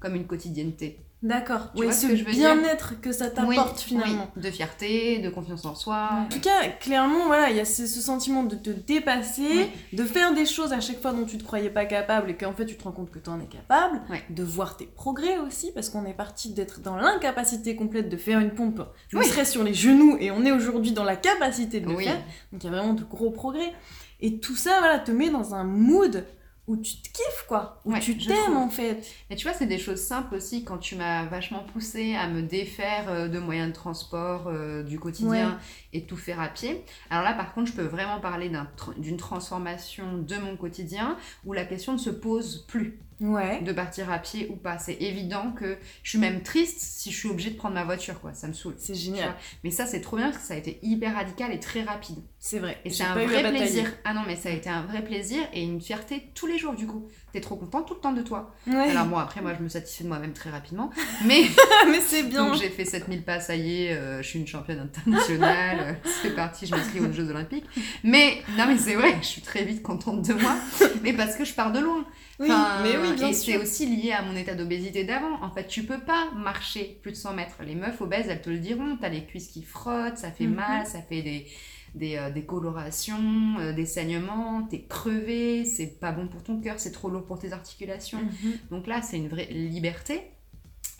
comme 0.00 0.16
une 0.16 0.26
quotidienneté. 0.26 0.98
D'accord. 1.24 1.70
Oui, 1.74 1.90
ce 1.90 2.06
bien-être 2.06 3.00
que 3.00 3.10
ça 3.10 3.30
t'apporte 3.30 3.76
Oui, 3.78 3.82
finalement. 3.82 4.28
oui. 4.36 4.42
De 4.42 4.50
fierté, 4.50 5.20
de 5.20 5.30
confiance 5.30 5.64
en 5.64 5.74
soi. 5.74 6.10
En 6.12 6.28
tout 6.28 6.38
cas, 6.38 6.68
clairement, 6.80 7.26
voilà, 7.26 7.48
il 7.50 7.56
y 7.56 7.60
a 7.60 7.64
ce, 7.64 7.86
ce 7.86 8.00
sentiment 8.02 8.42
de 8.42 8.54
te 8.56 8.68
dépasser, 8.68 9.70
de 9.94 10.04
faire 10.04 10.34
des 10.34 10.44
choses 10.44 10.74
à 10.74 10.80
chaque 10.80 11.00
fois 11.00 11.12
dont 11.12 11.24
tu 11.24 11.38
te 11.38 11.42
croyais 11.42 11.70
pas 11.70 11.86
capable 11.86 12.28
et 12.30 12.36
qu'en 12.36 12.52
fait 12.52 12.66
tu 12.66 12.76
te 12.76 12.84
rends 12.84 12.92
compte 12.92 13.10
que 13.10 13.18
tu 13.18 13.30
en 13.30 13.40
es 13.40 13.46
capable, 13.46 14.02
de 14.28 14.42
voir 14.42 14.76
tes 14.76 14.84
progrès 14.84 15.38
aussi, 15.38 15.72
parce 15.72 15.88
qu'on 15.88 16.04
est 16.04 16.12
parti 16.12 16.50
d'être 16.52 16.80
dans 16.82 16.96
l'incapacité 16.96 17.74
complète 17.74 18.10
de 18.10 18.18
faire 18.18 18.38
une 18.38 18.50
pompe, 18.50 18.82
Oui. 19.14 19.24
serait 19.24 19.46
sur 19.46 19.64
les 19.64 19.72
genoux, 19.74 20.18
et 20.20 20.30
on 20.30 20.44
est 20.44 20.52
aujourd'hui 20.52 20.92
dans 20.92 21.04
la 21.04 21.16
capacité 21.16 21.80
de 21.80 21.88
le 21.88 21.96
faire, 21.96 22.20
donc 22.52 22.62
il 22.62 22.64
y 22.64 22.68
a 22.68 22.70
vraiment 22.76 22.92
de 22.92 23.02
gros 23.02 23.30
progrès. 23.30 23.72
Et 24.20 24.38
tout 24.40 24.56
ça, 24.56 24.78
voilà, 24.78 24.98
te 24.98 25.10
met 25.10 25.30
dans 25.30 25.54
un 25.54 25.64
mood 25.64 26.24
où 26.66 26.76
tu 26.76 26.96
te 26.96 27.08
kiffes, 27.12 27.44
quoi, 27.46 27.80
où 27.84 27.92
Ouais, 27.92 28.00
tu 28.00 28.16
t'aimes 28.16 28.56
en 28.56 28.70
fait. 28.70 29.06
Et 29.30 29.36
tu 29.36 29.46
vois, 29.46 29.56
c'est 29.56 29.66
des 29.66 29.78
choses 29.78 30.00
simples 30.00 30.34
aussi 30.34 30.64
quand 30.64 30.78
tu 30.78 30.96
m'as 30.96 31.26
vachement 31.26 31.62
poussé 31.62 32.14
à 32.14 32.26
me 32.28 32.42
défaire 32.42 33.04
euh, 33.08 33.28
de 33.28 33.38
moyens 33.38 33.68
de 33.68 33.74
transport 33.74 34.44
euh, 34.46 34.82
du 34.82 34.98
quotidien 34.98 35.58
et 35.92 36.04
tout 36.04 36.16
faire 36.16 36.40
à 36.40 36.48
pied. 36.48 36.82
Alors 37.10 37.22
là, 37.22 37.34
par 37.34 37.52
contre, 37.52 37.70
je 37.70 37.76
peux 37.76 37.82
vraiment 37.82 38.20
parler 38.20 38.50
d'une 38.96 39.16
transformation 39.16 40.18
de 40.18 40.36
mon 40.36 40.56
quotidien 40.56 41.18
où 41.44 41.52
la 41.52 41.64
question 41.64 41.92
ne 41.92 41.98
se 41.98 42.10
pose 42.10 42.64
plus. 42.66 42.98
Ouais. 43.20 43.62
de 43.62 43.72
partir 43.72 44.10
à 44.10 44.18
pied 44.18 44.48
ou 44.50 44.56
pas. 44.56 44.78
C'est 44.78 45.00
évident 45.00 45.52
que 45.52 45.78
je 46.02 46.10
suis 46.10 46.18
même 46.18 46.42
triste 46.42 46.80
si 46.80 47.12
je 47.12 47.16
suis 47.16 47.28
obligée 47.28 47.50
de 47.50 47.56
prendre 47.56 47.74
ma 47.74 47.84
voiture, 47.84 48.20
quoi. 48.20 48.34
Ça 48.34 48.48
me 48.48 48.52
saoule. 48.52 48.74
C'est 48.76 48.96
génial. 48.96 49.34
Mais 49.62 49.70
ça, 49.70 49.86
c'est 49.86 50.00
trop 50.00 50.16
bien 50.16 50.26
parce 50.30 50.38
que 50.38 50.48
ça 50.48 50.54
a 50.54 50.56
été 50.56 50.80
hyper 50.82 51.14
radical 51.14 51.52
et 51.52 51.60
très 51.60 51.84
rapide. 51.84 52.18
C'est 52.46 52.58
vrai. 52.58 52.76
Et 52.84 52.90
c'est 52.90 53.04
un 53.04 53.14
vrai 53.14 53.42
plaisir. 53.50 53.90
Ah 54.04 54.12
non, 54.12 54.20
mais 54.26 54.36
ça 54.36 54.50
a 54.50 54.52
été 54.52 54.68
un 54.68 54.82
vrai 54.82 55.02
plaisir 55.02 55.40
et 55.54 55.62
une 55.62 55.80
fierté 55.80 56.28
tous 56.34 56.46
les 56.46 56.58
jours, 56.58 56.74
du 56.74 56.86
coup. 56.86 57.08
T'es 57.32 57.40
trop 57.40 57.56
content 57.56 57.80
tout 57.80 57.94
le 57.94 58.00
temps 58.00 58.12
de 58.12 58.20
toi. 58.20 58.54
Ouais. 58.66 58.90
Alors, 58.90 59.06
moi, 59.06 59.22
après, 59.22 59.40
moi, 59.40 59.54
je 59.58 59.62
me 59.64 59.68
satisfais 59.70 60.04
de 60.04 60.10
moi-même 60.10 60.34
très 60.34 60.50
rapidement. 60.50 60.90
Mais 61.26 61.44
mais 61.90 62.00
c'est 62.00 62.24
bien. 62.24 62.44
donc, 62.50 62.60
j'ai 62.60 62.68
fait 62.68 62.84
7000 62.84 63.22
pas, 63.22 63.40
ça 63.40 63.56
y 63.56 63.84
est, 63.86 63.92
euh, 63.96 64.20
je 64.22 64.28
suis 64.28 64.38
une 64.38 64.46
championne 64.46 64.78
internationale. 64.80 65.78
euh, 66.04 66.08
c'est 66.22 66.34
parti, 66.36 66.66
je 66.66 66.74
m'inscris 66.74 67.00
aux 67.00 67.10
Jeux 67.12 67.30
Olympiques. 67.30 67.64
Mais, 68.02 68.42
non, 68.58 68.66
mais 68.68 68.76
c'est 68.76 68.94
vrai, 68.94 69.16
je 69.22 69.26
suis 69.26 69.40
très 69.40 69.64
vite 69.64 69.82
contente 69.82 70.20
de 70.28 70.34
moi. 70.34 70.54
Mais 71.02 71.14
parce 71.14 71.36
que 71.36 71.46
je 71.46 71.54
pars 71.54 71.72
de 71.72 71.78
loin. 71.80 72.04
Oui, 72.40 72.48
Enfin, 72.50 72.82
mais 72.82 72.98
oui, 72.98 73.14
bien 73.14 73.28
et 73.28 73.32
c'est 73.32 73.56
aussi 73.56 73.86
lié 73.86 74.12
à 74.12 74.20
mon 74.20 74.36
état 74.36 74.54
d'obésité 74.54 75.04
d'avant. 75.04 75.40
En 75.42 75.50
fait, 75.50 75.66
tu 75.66 75.84
peux 75.84 76.00
pas 76.00 76.28
marcher 76.36 76.98
plus 77.00 77.12
de 77.12 77.16
100 77.16 77.32
mètres. 77.32 77.56
Les 77.64 77.74
meufs 77.74 78.00
obèses, 78.02 78.26
elles 78.28 78.42
te 78.42 78.50
le 78.50 78.58
diront. 78.58 78.98
T'as 79.00 79.08
les 79.08 79.24
cuisses 79.24 79.48
qui 79.48 79.62
frottent, 79.62 80.18
ça 80.18 80.30
fait 80.30 80.46
Mhm. 80.46 80.54
mal, 80.56 80.86
ça 80.86 81.00
fait 81.00 81.22
des, 81.22 81.46
des, 81.94 82.16
euh, 82.16 82.30
des 82.30 82.44
colorations, 82.44 83.56
euh, 83.58 83.72
des 83.72 83.86
saignements, 83.86 84.62
t'es 84.64 84.82
crevé, 84.82 85.64
c'est 85.64 85.98
pas 86.00 86.12
bon 86.12 86.26
pour 86.28 86.42
ton 86.42 86.60
cœur, 86.60 86.78
c'est 86.78 86.92
trop 86.92 87.08
lourd 87.08 87.24
pour 87.24 87.38
tes 87.38 87.52
articulations. 87.52 88.18
Mhm. 88.20 88.52
Donc 88.70 88.86
là, 88.86 89.00
c'est 89.02 89.16
une 89.16 89.28
vraie 89.28 89.46
liberté. 89.46 90.22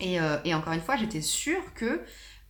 Et, 0.00 0.20
euh, 0.20 0.38
et 0.44 0.54
encore 0.54 0.72
une 0.72 0.80
fois, 0.80 0.96
j'étais 0.96 1.20
sûre 1.20 1.74
que, 1.74 2.00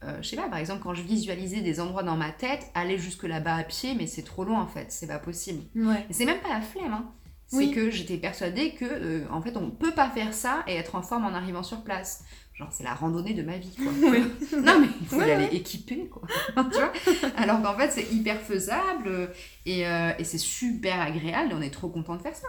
euh, 0.05 0.19
je 0.23 0.29
sais 0.29 0.37
pas, 0.37 0.49
par 0.49 0.59
exemple, 0.59 0.83
quand 0.83 0.95
je 0.95 1.03
visualisais 1.03 1.61
des 1.61 1.81
endroits 1.81 2.03
dans 2.03 2.17
ma 2.17 2.31
tête, 2.31 2.71
aller 2.75 2.99
jusque 2.99 3.25
là-bas 3.25 3.57
à 3.57 3.65
pied, 3.65 3.95
mais 3.95 4.07
c'est 4.07 4.23
trop 4.23 4.45
loin 4.45 4.63
en 4.63 4.67
fait, 4.67 4.87
c'est 4.91 5.07
pas 5.07 5.19
possible. 5.19 5.63
Ouais. 5.75 6.07
Et 6.09 6.13
c'est 6.13 6.25
même 6.27 6.41
pas 6.41 6.49
la 6.51 6.61
flemme, 6.61 6.93
hein. 6.93 7.11
C'est 7.47 7.59
Oui. 7.59 7.73
que 7.73 7.91
j'étais 7.91 8.17
persuadée 8.17 8.73
que, 8.73 8.87
euh, 8.87 9.27
en 9.31 9.43
fait, 9.43 9.57
on 9.59 9.71
peut 9.71 9.93
pas 9.93 10.09
faire 10.09 10.33
ça 10.33 10.65
et 10.67 10.75
être 10.77 10.95
en 10.95 11.03
forme 11.03 11.27
en 11.27 11.35
arrivant 11.35 11.63
sur 11.63 11.85
place. 11.85 12.25
Genre, 12.55 12.69
c'est 12.71 12.85
la 12.85 12.95
randonnée 12.95 13.35
de 13.35 13.43
ma 13.43 13.57
vie, 13.59 13.75
quoi. 13.77 13.87
Oui. 14.11 14.23
non, 14.63 14.81
mais 14.81 14.87
il 15.01 15.07
faut 15.09 15.17
Ouais, 15.17 15.29
y 15.29 15.31
aller 15.33 15.45
ouais. 15.47 15.57
équipé, 15.57 16.07
quoi. 16.09 16.23
tu 16.71 16.79
vois? 16.79 16.93
Alors 17.37 17.61
qu'en 17.63 17.77
fait, 17.77 17.91
c'est 17.91 18.13
hyper 18.13 18.41
faisable 18.41 19.09
euh, 19.09 19.27
et, 19.67 19.87
euh, 19.87 20.13
et 20.19 20.25
c'est 20.25 20.39
super 20.39 21.01
agréable 21.01 21.51
et 21.51 21.55
on 21.55 21.61
est 21.63 21.71
trop 21.73 21.89
content 21.89 22.15
de 22.15 22.23
faire 22.23 22.37
ça. 22.37 22.47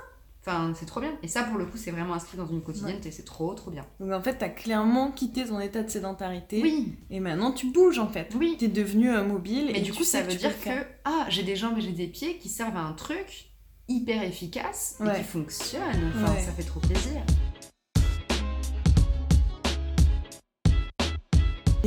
Enfin, 0.47 0.73
c'est 0.79 0.85
trop 0.85 1.01
bien. 1.01 1.09
Et 1.23 1.27
ça, 1.27 1.41
pour 1.41 1.57
le 1.57 1.65
coup, 1.65 1.77
c'est 1.77 1.89
vraiment 1.89 2.13
inscrit 2.13 2.37
dans 2.37 2.45
une 2.45 2.61
quotidienneté. 2.61 3.09
C'est 3.09 3.25
trop, 3.25 3.51
trop 3.55 3.71
bien. 3.71 3.83
Donc 3.99 4.11
en 4.11 4.21
fait, 4.21 4.35
t'as 4.37 4.49
clairement 4.49 5.09
quitté 5.11 5.43
ton 5.43 5.59
état 5.59 5.81
de 5.81 5.89
sédentarité. 5.89 6.61
Oui, 6.61 6.93
Et 7.09 7.19
maintenant, 7.19 7.51
tu 7.51 7.71
bouges 7.71 7.97
en 7.97 8.07
fait. 8.07 8.31
oui. 8.35 8.55
T'es 8.59 8.67
devenu 8.67 9.09
euh, 9.09 9.23
mobile. 9.23 9.69
Mais 9.73 9.79
et 9.79 9.81
du 9.81 9.91
coup, 9.91 10.03
ça 10.03 10.21
veut 10.21 10.35
dire 10.35 10.53
que, 10.61 10.69
ah, 11.03 11.25
j'ai 11.29 11.41
des 11.41 11.55
jambes 11.55 11.79
et 11.79 11.81
j'ai 11.81 11.93
des 11.93 12.05
pieds 12.05 12.37
qui 12.37 12.49
servent 12.49 12.77
à 12.77 12.81
un 12.81 12.93
truc 12.93 13.47
hyper 13.87 14.21
efficace 14.21 14.97
et 14.99 15.03
Ouais. 15.07 15.17
qui 15.17 15.23
fonctionne. 15.23 16.11
Enfin, 16.15 16.31
Ouais. 16.35 16.41
ça 16.41 16.51
fait 16.51 16.61
trop 16.63 16.79
plaisir. 16.79 17.21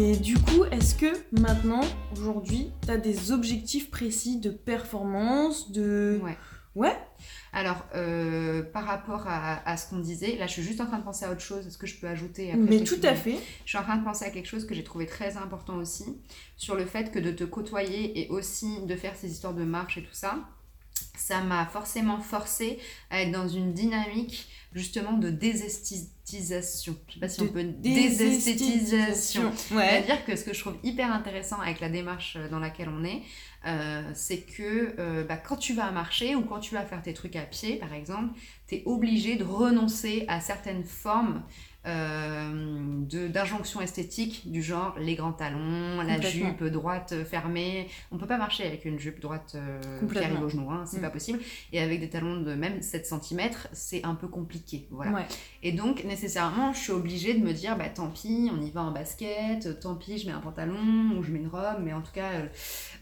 Et 0.00 0.14
du 0.14 0.38
coup, 0.38 0.64
est-ce 0.70 0.94
que 0.94 1.12
maintenant, 1.32 1.80
aujourd'hui, 2.12 2.70
t'as 2.86 2.98
des 2.98 3.32
objectifs 3.32 3.90
précis 3.90 4.38
de 4.38 4.50
performance, 4.50 5.72
de... 5.72 6.20
Ouais. 6.22 6.38
Ouais 6.76 6.96
Alors, 7.52 7.84
euh, 7.96 8.62
par 8.62 8.84
rapport 8.84 9.26
à, 9.26 9.68
à 9.68 9.76
ce 9.76 9.90
qu'on 9.90 9.98
disait, 9.98 10.36
là, 10.36 10.46
je 10.46 10.52
suis 10.52 10.62
juste 10.62 10.80
en 10.80 10.86
train 10.86 11.00
de 11.00 11.02
penser 11.02 11.24
à 11.24 11.32
autre 11.32 11.40
chose. 11.40 11.66
Est-ce 11.66 11.78
que 11.78 11.88
je 11.88 11.98
peux 11.98 12.06
ajouter 12.06 12.52
après, 12.52 12.62
Mais 12.62 12.84
tout 12.84 13.00
à 13.02 13.16
fait. 13.16 13.38
Je 13.64 13.70
suis 13.70 13.78
en 13.78 13.82
train 13.82 13.96
de 13.96 14.04
penser 14.04 14.24
à 14.24 14.30
quelque 14.30 14.46
chose 14.46 14.68
que 14.68 14.74
j'ai 14.74 14.84
trouvé 14.84 15.04
très 15.04 15.36
important 15.36 15.74
aussi, 15.74 16.04
sur 16.56 16.76
le 16.76 16.86
fait 16.86 17.10
que 17.10 17.18
de 17.18 17.32
te 17.32 17.42
côtoyer 17.42 18.20
et 18.20 18.28
aussi 18.28 18.86
de 18.86 18.94
faire 18.94 19.16
ces 19.16 19.32
histoires 19.32 19.54
de 19.54 19.64
marche 19.64 19.98
et 19.98 20.02
tout 20.04 20.14
ça, 20.14 20.38
ça 21.16 21.40
m'a 21.40 21.66
forcément 21.66 22.20
forcé 22.20 22.78
à 23.10 23.22
être 23.22 23.32
dans 23.32 23.48
une 23.48 23.72
dynamique 23.72 24.48
justement 24.72 25.12
de 25.12 25.30
désesthétisation. 25.30 26.96
Je 27.08 27.14
sais 27.14 27.20
pas 27.20 27.28
si 27.28 27.40
De 27.40 27.46
on 27.46 27.48
peut 27.48 27.64
désesthétisation. 27.64 29.50
Ouais. 29.72 29.88
C'est-à-dire 29.88 30.24
que 30.24 30.36
ce 30.36 30.44
que 30.44 30.52
je 30.52 30.60
trouve 30.60 30.76
hyper 30.82 31.12
intéressant 31.12 31.60
avec 31.60 31.80
la 31.80 31.88
démarche 31.88 32.36
euh, 32.36 32.48
dans 32.48 32.58
laquelle 32.58 32.88
on 32.88 33.04
est, 33.04 33.22
euh, 33.66 34.02
c'est 34.14 34.38
que 34.38 34.94
euh, 34.98 35.24
bah, 35.24 35.36
quand 35.36 35.56
tu 35.56 35.74
vas 35.74 35.90
marcher 35.90 36.34
ou 36.34 36.42
quand 36.42 36.60
tu 36.60 36.74
vas 36.74 36.84
faire 36.84 37.02
tes 37.02 37.14
trucs 37.14 37.36
à 37.36 37.42
pied, 37.42 37.76
par 37.76 37.92
exemple, 37.92 38.38
tu 38.68 38.76
es 38.76 38.82
obligé 38.86 39.36
de 39.36 39.44
renoncer 39.44 40.24
à 40.28 40.40
certaines 40.40 40.84
formes 40.84 41.42
euh, 41.88 43.00
d'injonctions 43.28 43.80
esthétiques 43.80 44.50
du 44.50 44.62
genre 44.62 44.94
les 44.98 45.14
grands 45.14 45.32
talons, 45.32 46.00
la 46.02 46.20
jupe 46.20 46.64
droite 46.64 47.12
euh, 47.12 47.24
fermée. 47.24 47.88
On 48.12 48.18
peut 48.18 48.26
pas 48.26 48.38
marcher 48.38 48.64
avec 48.64 48.84
une 48.84 48.98
jupe 48.98 49.20
droite 49.20 49.52
euh, 49.56 49.80
qui 50.12 50.18
arrive 50.18 50.42
au 50.42 50.48
genou, 50.48 50.70
hein, 50.70 50.84
c'est 50.86 50.98
Mm. 50.98 51.02
pas 51.02 51.10
possible. 51.10 51.38
Et 51.72 51.80
avec 51.80 52.00
des 52.00 52.08
talons 52.10 52.40
de 52.40 52.54
même 52.54 52.82
7 52.82 53.06
cm, 53.06 53.50
c'est 53.72 54.04
un 54.04 54.14
peu 54.14 54.28
compliqué. 54.28 54.86
Voilà. 54.90 55.12
Ouais. 55.12 55.26
Et 55.62 55.72
donc, 55.72 56.04
nécessairement, 56.04 56.72
je 56.72 56.78
suis 56.78 56.92
obligée 56.92 57.34
de 57.34 57.44
me 57.44 57.52
dire, 57.52 57.76
bah 57.76 57.88
tant 57.88 58.08
pis, 58.08 58.50
on 58.56 58.60
y 58.60 58.70
va 58.70 58.82
en 58.82 58.90
basket, 58.92 59.80
tant 59.80 59.94
pis, 59.94 60.18
je 60.18 60.26
mets 60.26 60.32
un 60.32 60.40
pantalon 60.40 61.16
ou 61.16 61.22
je 61.22 61.30
mets 61.30 61.38
une 61.40 61.48
robe, 61.48 61.78
mais 61.82 61.92
en 61.92 62.02
tout 62.02 62.12
cas, 62.12 62.30
euh, 62.32 62.46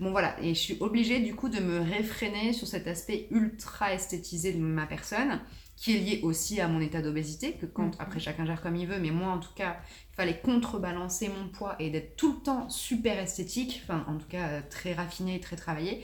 bon 0.00 0.10
voilà. 0.10 0.36
Et 0.42 0.54
je 0.54 0.60
suis 0.60 0.76
obligée 0.80 1.20
du 1.20 1.34
coup 1.34 1.48
de 1.48 1.60
me 1.60 1.80
réfréner 1.80 2.52
sur 2.52 2.66
cet 2.66 2.86
aspect 2.86 3.26
ultra 3.30 3.92
esthétisé 3.94 4.52
de 4.52 4.58
ma 4.58 4.86
personne, 4.86 5.40
qui 5.76 5.94
est 5.94 6.00
lié 6.00 6.20
aussi 6.22 6.60
à 6.60 6.68
mon 6.68 6.80
état 6.80 7.02
d'obésité, 7.02 7.52
que 7.52 7.66
quand, 7.66 7.86
Mhm. 7.86 7.94
après 8.00 8.18
chacun 8.20 8.44
gère 8.46 8.62
comme 8.62 8.76
il 8.76 8.86
veut, 8.86 8.98
mais 8.98 9.10
moi 9.10 9.28
en 9.32 9.38
tout 9.38 9.52
cas, 9.54 9.76
il 10.12 10.16
fallait 10.16 10.40
contrebalancer 10.40 11.28
mon 11.28 11.48
poids 11.48 11.76
et 11.78 11.90
d'être 11.90 12.16
tout 12.16 12.32
le 12.32 12.38
temps 12.42 12.68
super 12.70 13.18
esthétique, 13.18 13.82
enfin 13.84 14.04
en 14.08 14.16
tout 14.16 14.26
cas 14.28 14.48
euh, 14.48 14.60
très 14.70 14.94
raffiné 14.94 15.36
et 15.36 15.40
très 15.40 15.56
travaillé. 15.56 16.02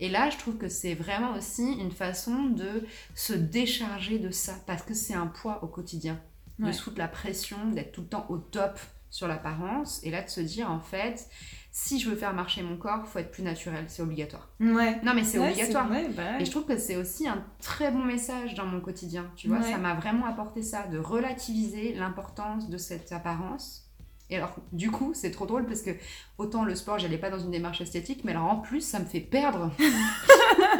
Et 0.00 0.08
là, 0.08 0.30
je 0.30 0.36
trouve 0.38 0.56
que 0.56 0.68
c'est 0.68 0.94
vraiment 0.94 1.34
aussi 1.36 1.64
une 1.72 1.90
façon 1.90 2.44
de 2.44 2.86
se 3.16 3.32
décharger 3.32 4.20
de 4.20 4.30
ça, 4.30 4.54
parce 4.66 4.82
que 4.82 4.94
c'est 4.94 5.14
un 5.14 5.26
poids 5.26 5.62
au 5.64 5.66
quotidien. 5.66 6.20
de 6.60 6.64
Ouais. 6.66 6.72
se 6.72 6.82
foutre 6.82 6.98
la 6.98 7.06
pression, 7.06 7.56
d'être 7.70 7.92
tout 7.92 8.00
le 8.00 8.08
temps 8.08 8.26
au 8.30 8.38
top 8.38 8.78
sur 9.10 9.28
l'apparence, 9.28 10.00
et 10.04 10.10
là 10.10 10.22
de 10.22 10.28
se 10.28 10.40
dire 10.40 10.70
en 10.70 10.80
fait, 10.80 11.28
si 11.70 12.00
je 12.00 12.10
veux 12.10 12.16
faire 12.16 12.34
marcher 12.34 12.62
mon 12.62 12.76
corps, 12.76 13.06
faut 13.06 13.18
être 13.18 13.30
plus 13.30 13.42
naturel, 13.42 13.84
c'est 13.88 14.02
obligatoire. 14.02 14.48
Ouais. 14.60 15.00
Non 15.04 15.14
mais 15.14 15.24
c'est 15.24 15.38
Ouais, 15.38 15.50
obligatoire. 15.50 15.90
ouais, 15.90 16.08
bah 16.08 16.22
ouais. 16.36 16.42
Et 16.42 16.44
je 16.44 16.50
trouve 16.50 16.64
que 16.64 16.78
c'est 16.78 16.96
aussi 16.96 17.28
un 17.28 17.44
très 17.62 17.90
bon 17.90 18.04
message 18.04 18.54
dans 18.54 18.66
mon 18.66 18.80
quotidien. 18.80 19.30
Tu 19.36 19.48
vois, 19.48 19.62
ça 19.62 19.78
m'a 19.78 19.94
vraiment 19.94 20.26
apporté 20.26 20.62
ça, 20.62 20.86
de 20.86 20.98
relativiser 20.98 21.94
l'importance 21.94 22.68
de 22.68 22.78
cette 22.78 23.12
apparence. 23.12 23.84
Et 24.30 24.36
alors, 24.36 24.54
du 24.72 24.90
coup, 24.90 25.12
c'est 25.14 25.30
trop 25.30 25.46
drôle 25.46 25.64
parce 25.66 25.80
que 25.80 25.90
autant 26.36 26.62
le 26.64 26.74
sport, 26.74 26.98
j'allais 26.98 27.16
pas 27.16 27.30
dans 27.30 27.38
une 27.38 27.50
démarche 27.50 27.80
esthétique, 27.80 28.24
mais 28.24 28.32
alors 28.32 28.44
en 28.50 28.56
plus, 28.56 28.82
ça 28.82 28.98
me 28.98 29.06
fait 29.06 29.20
perdre 29.20 29.70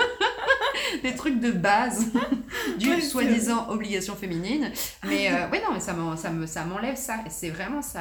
des 1.03 1.15
trucs 1.15 1.41
de 1.41 1.53
base 1.53 2.11
du 2.77 2.89
Ouais, 2.91 3.01
c'est 3.01 3.09
soi-disant 3.09 3.69
obligation 3.71 4.15
féminine. 4.17 4.71
Mais 5.07 5.31
euh, 5.33 5.49
ouais, 5.51 5.61
non, 5.61 5.73
mais 5.75 5.81
ça 5.81 5.93
m'en- 5.95 6.17
ça 6.17 6.31
me- 6.31 6.47
ça 6.47 6.65
m'enlève 6.65 6.97
ça. 6.97 7.17
Et 7.27 7.31
c'est 7.31 7.51
vraiment 7.51 7.83
ça, 7.83 8.01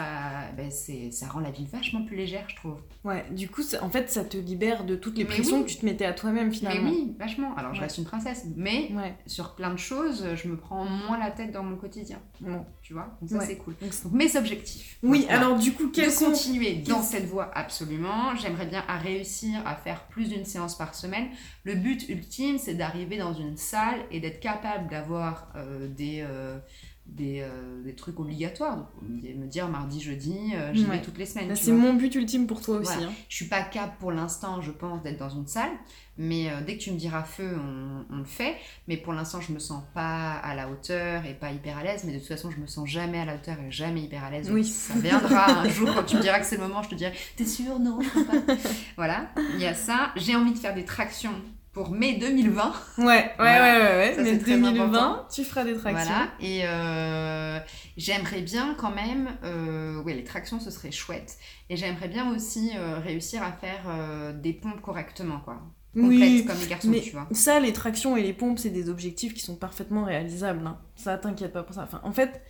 ben, 0.56 0.70
ça 0.72 1.28
rend 1.28 1.40
la 1.40 1.52
vie 1.52 1.66
vachement 1.72 2.04
plus 2.04 2.16
légère, 2.18 2.46
je 2.48 2.56
trouve. 2.56 2.78
Ouais, 3.04 3.26
du 3.32 3.50
coup, 3.50 3.62
ça- 3.62 3.84
en 3.84 3.90
fait, 3.90 4.10
ça 4.10 4.24
te 4.24 4.38
libère 4.38 4.84
de 4.84 4.96
toutes 4.96 5.18
les 5.18 5.24
Mais 5.24 5.30
pressions 5.30 5.58
oui. 5.60 5.64
que 5.66 5.70
tu 5.70 5.78
te 5.78 5.86
mettais 5.86 6.06
à 6.06 6.14
toi-même 6.14 6.48
Mais 6.50 6.54
finalement. 6.56 6.90
oui, 6.90 7.16
vachement. 7.20 7.56
Alors, 7.56 7.74
je 7.74 7.80
Ouais. 7.80 7.86
reste 7.86 7.98
une 7.98 8.06
princesse, 8.06 8.46
mais 8.56 8.90
Ouais, 8.94 9.16
sur 9.26 9.56
plein 9.56 9.72
de 9.72 9.78
choses, 9.80 10.26
je 10.36 10.48
me 10.48 10.58
prends 10.58 10.86
moins 10.86 11.18
la 11.18 11.32
tête 11.32 11.52
dans 11.52 11.64
mon 11.64 11.76
quotidien. 11.78 12.20
bon. 12.42 12.66
Tu 12.82 12.94
vois 12.94 13.18
Donc 13.22 13.42
ça, 13.42 13.46
c'est 13.46 13.58
cool. 13.58 13.76
Donc, 13.82 13.92
mes 14.14 14.36
objectifs. 14.38 14.98
Oui, 15.04 15.26
alors 15.30 15.58
du 15.58 15.74
coup, 15.74 15.90
quels 15.90 16.06
de 16.06 16.12
sont... 16.12 16.26
continuer 16.32 16.76
dans 16.88 17.02
cette 17.02 17.26
voie 17.26 17.52
absolument. 17.54 18.34
J'aimerais 18.36 18.66
bien 18.66 18.84
à 18.88 18.98
réussir 18.98 19.60
à 19.66 19.76
faire 19.76 20.04
plus 20.08 20.30
d'une 20.30 20.46
séance 20.46 20.78
par 20.78 20.96
semaine. 20.96 21.28
Le 21.66 21.76
but 21.76 22.08
ultime, 22.08 22.58
c'est 22.58 22.76
d'arriver 22.76 23.18
dans 23.18 23.34
une 23.34 23.58
salle 23.58 24.00
et 24.10 24.22
d'être 24.22 24.40
capable 24.40 24.57
d'avoir 24.90 25.48
euh, 25.56 25.88
des, 25.88 26.26
euh, 26.28 26.58
des, 27.06 27.40
euh, 27.42 27.84
des 27.84 27.96
trucs 27.96 28.20
obligatoires. 28.20 28.76
Donc, 28.78 28.90
me 29.02 29.46
dire 29.48 29.68
mardi, 29.70 30.02
jeudi, 30.02 30.54
j'y 30.74 30.86
Ouais. 30.86 30.98
vais 30.98 31.02
toutes 31.02 31.18
les 31.18 31.26
semaines. 31.26 31.56
C'est 31.56 31.72
mon 31.72 31.94
but 31.94 32.14
ultime 32.16 32.48
pour 32.48 32.62
toi 32.62 32.78
aussi. 32.78 32.92
Voilà. 32.94 33.10
hein. 33.10 33.14
Je 33.30 33.36
suis 33.36 33.46
pas 33.46 33.62
capable 33.62 33.94
pour 34.00 34.12
l'instant, 34.12 34.62
je 34.62 34.72
pense, 34.72 35.02
d'être 35.04 35.18
dans 35.18 35.30
une 35.30 35.48
salle. 35.48 35.72
Mais 36.20 36.50
dès 36.66 36.78
que 36.78 36.82
tu 36.82 36.92
me 36.92 36.98
diras 36.98 37.22
feu, 37.24 37.56
on, 37.64 38.04
on 38.12 38.18
le 38.18 38.26
fait. 38.26 38.56
Mais 38.88 38.98
pour 38.98 39.14
l'instant, 39.14 39.40
je 39.40 39.52
me 39.54 39.60
sens 39.60 39.84
pas 39.94 40.34
à 40.34 40.56
la 40.56 40.68
hauteur 40.68 41.24
et 41.28 41.36
pas 41.36 41.52
hyper 41.52 41.78
à 41.78 41.84
l'aise. 41.84 42.04
Mais 42.06 42.14
de 42.14 42.18
toute 42.18 42.28
façon, 42.28 42.50
je 42.50 42.58
me 42.58 42.66
sens 42.66 42.90
jamais 42.90 43.20
à 43.20 43.26
la 43.26 43.36
hauteur 43.36 43.56
et 43.60 43.72
jamais 43.72 44.02
hyper 44.02 44.24
à 44.24 44.32
l'aise. 44.32 44.50
Oui. 44.52 44.66
Ça 44.66 44.96
viendra 44.96 45.60
un 45.62 45.70
jour 45.70 45.94
quand 45.94 46.04
tu 46.04 46.16
me 46.18 46.22
diras 46.22 46.40
que 46.40 46.46
c'est 46.48 46.58
le 46.58 46.64
moment, 46.64 46.82
je 46.82 46.90
te 46.90 46.96
dirai 46.96 47.14
T'es 47.36 47.46
sûre 47.46 47.78
Non, 47.80 48.00
je 48.02 48.20
pas. 48.24 48.56
voilà, 48.96 49.30
il 49.54 49.60
y 49.62 49.66
a 49.68 49.76
ça. 49.76 50.12
J'ai 50.16 50.36
envie 50.36 50.54
de 50.54 50.58
faire 50.58 50.74
des 50.74 50.86
tractions 50.86 51.34
pour 51.78 51.92
mai 51.92 52.16
2020. 52.16 52.74
Ouais, 52.98 53.06
ouais, 53.06 53.32
Voilà. 53.38 53.62
ouais, 53.62 53.82
ouais, 53.82 53.98
ouais. 53.98 54.14
Ça, 54.16 54.24
très 54.44 54.58
2020, 54.58 54.84
important. 54.84 55.28
tu 55.34 55.44
feras 55.44 55.64
des 55.64 55.76
tractions. 55.76 56.12
Voilà. 56.12 56.28
Et 56.40 56.62
euh, 56.66 57.60
j'aimerais 57.98 58.42
bien 58.42 58.76
quand 58.78 58.92
même. 58.92 59.30
Euh, 59.44 60.02
ouais, 60.02 60.14
les 60.16 60.24
tractions, 60.24 60.60
ce 60.60 60.72
serait 60.72 60.92
chouette. 60.92 61.38
Et 61.70 61.76
j'aimerais 61.78 62.08
bien 62.08 62.34
aussi 62.34 62.72
euh, 62.76 63.00
réussir 63.00 63.44
à 63.44 63.52
faire 63.52 64.34
des 64.34 64.54
pompes 64.54 64.82
correctement, 64.82 65.40
quoi. 65.40 65.62
Complètes, 65.94 66.10
Oui, 66.20 66.46
comme 66.46 66.60
les 66.60 66.68
garçons, 66.68 66.90
mais 66.90 67.02
tu 67.02 67.12
vois. 67.12 67.28
ça, 67.32 67.60
les 67.60 67.74
tractions 67.74 68.16
et 68.18 68.22
les 68.22 68.34
pompes, 68.34 68.60
c'est 68.60 68.70
des 68.70 68.88
objectifs 68.90 69.34
qui 69.34 69.40
sont 69.42 69.56
parfaitement 69.56 70.04
réalisables. 70.04 70.66
hein. 70.68 70.78
Ça, 70.96 71.18
t'inquiète 71.18 71.54
pas 71.54 71.64
pour 71.64 71.74
ça. 71.74 71.84
Enfin, 71.84 72.02
en 72.04 72.12
fait, 72.12 72.42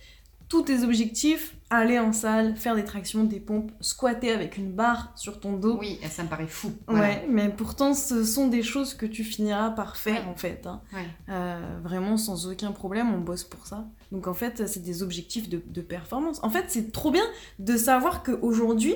tous 0.48 0.62
tes 0.62 0.82
objectifs, 0.82 1.54
aller 1.70 1.98
en 1.98 2.12
salle, 2.12 2.56
faire 2.56 2.74
des 2.74 2.84
tractions, 2.84 3.24
des 3.24 3.40
pompes, 3.40 3.70
squatter 3.82 4.32
avec 4.32 4.56
une 4.56 4.72
barre 4.72 5.12
sur 5.14 5.40
ton 5.40 5.52
dos. 5.52 5.76
Oui, 5.78 5.98
ça 6.08 6.22
me 6.22 6.28
paraît 6.28 6.46
fou. 6.46 6.72
Voilà. 6.86 7.02
Ouais, 7.06 7.26
mais 7.28 7.50
pourtant, 7.50 7.92
ce 7.92 8.24
sont 8.24 8.48
des 8.48 8.62
choses 8.62 8.94
que 8.94 9.04
tu 9.04 9.24
finiras 9.24 9.70
par 9.70 9.96
faire 9.98 10.22
Ouais. 10.24 10.30
en 10.32 10.36
fait. 10.36 10.66
hein. 10.66 10.80
Ouais. 10.94 11.06
Euh, 11.28 11.60
vraiment 11.82 12.16
sans 12.16 12.46
aucun 12.50 12.72
problème, 12.72 13.12
on 13.14 13.18
bosse 13.20 13.44
pour 13.44 13.66
ça. 13.66 13.86
Donc 14.10 14.26
en 14.26 14.32
fait, 14.34 14.66
c'est 14.66 14.82
des 14.82 15.02
objectifs 15.02 15.48
de, 15.50 15.60
de 15.66 15.80
performance. 15.82 16.40
En 16.42 16.48
fait, 16.48 16.64
c'est 16.68 16.92
trop 16.92 17.10
bien 17.10 17.24
de 17.58 17.76
savoir 17.76 18.22
qu'aujourd'hui, 18.22 18.94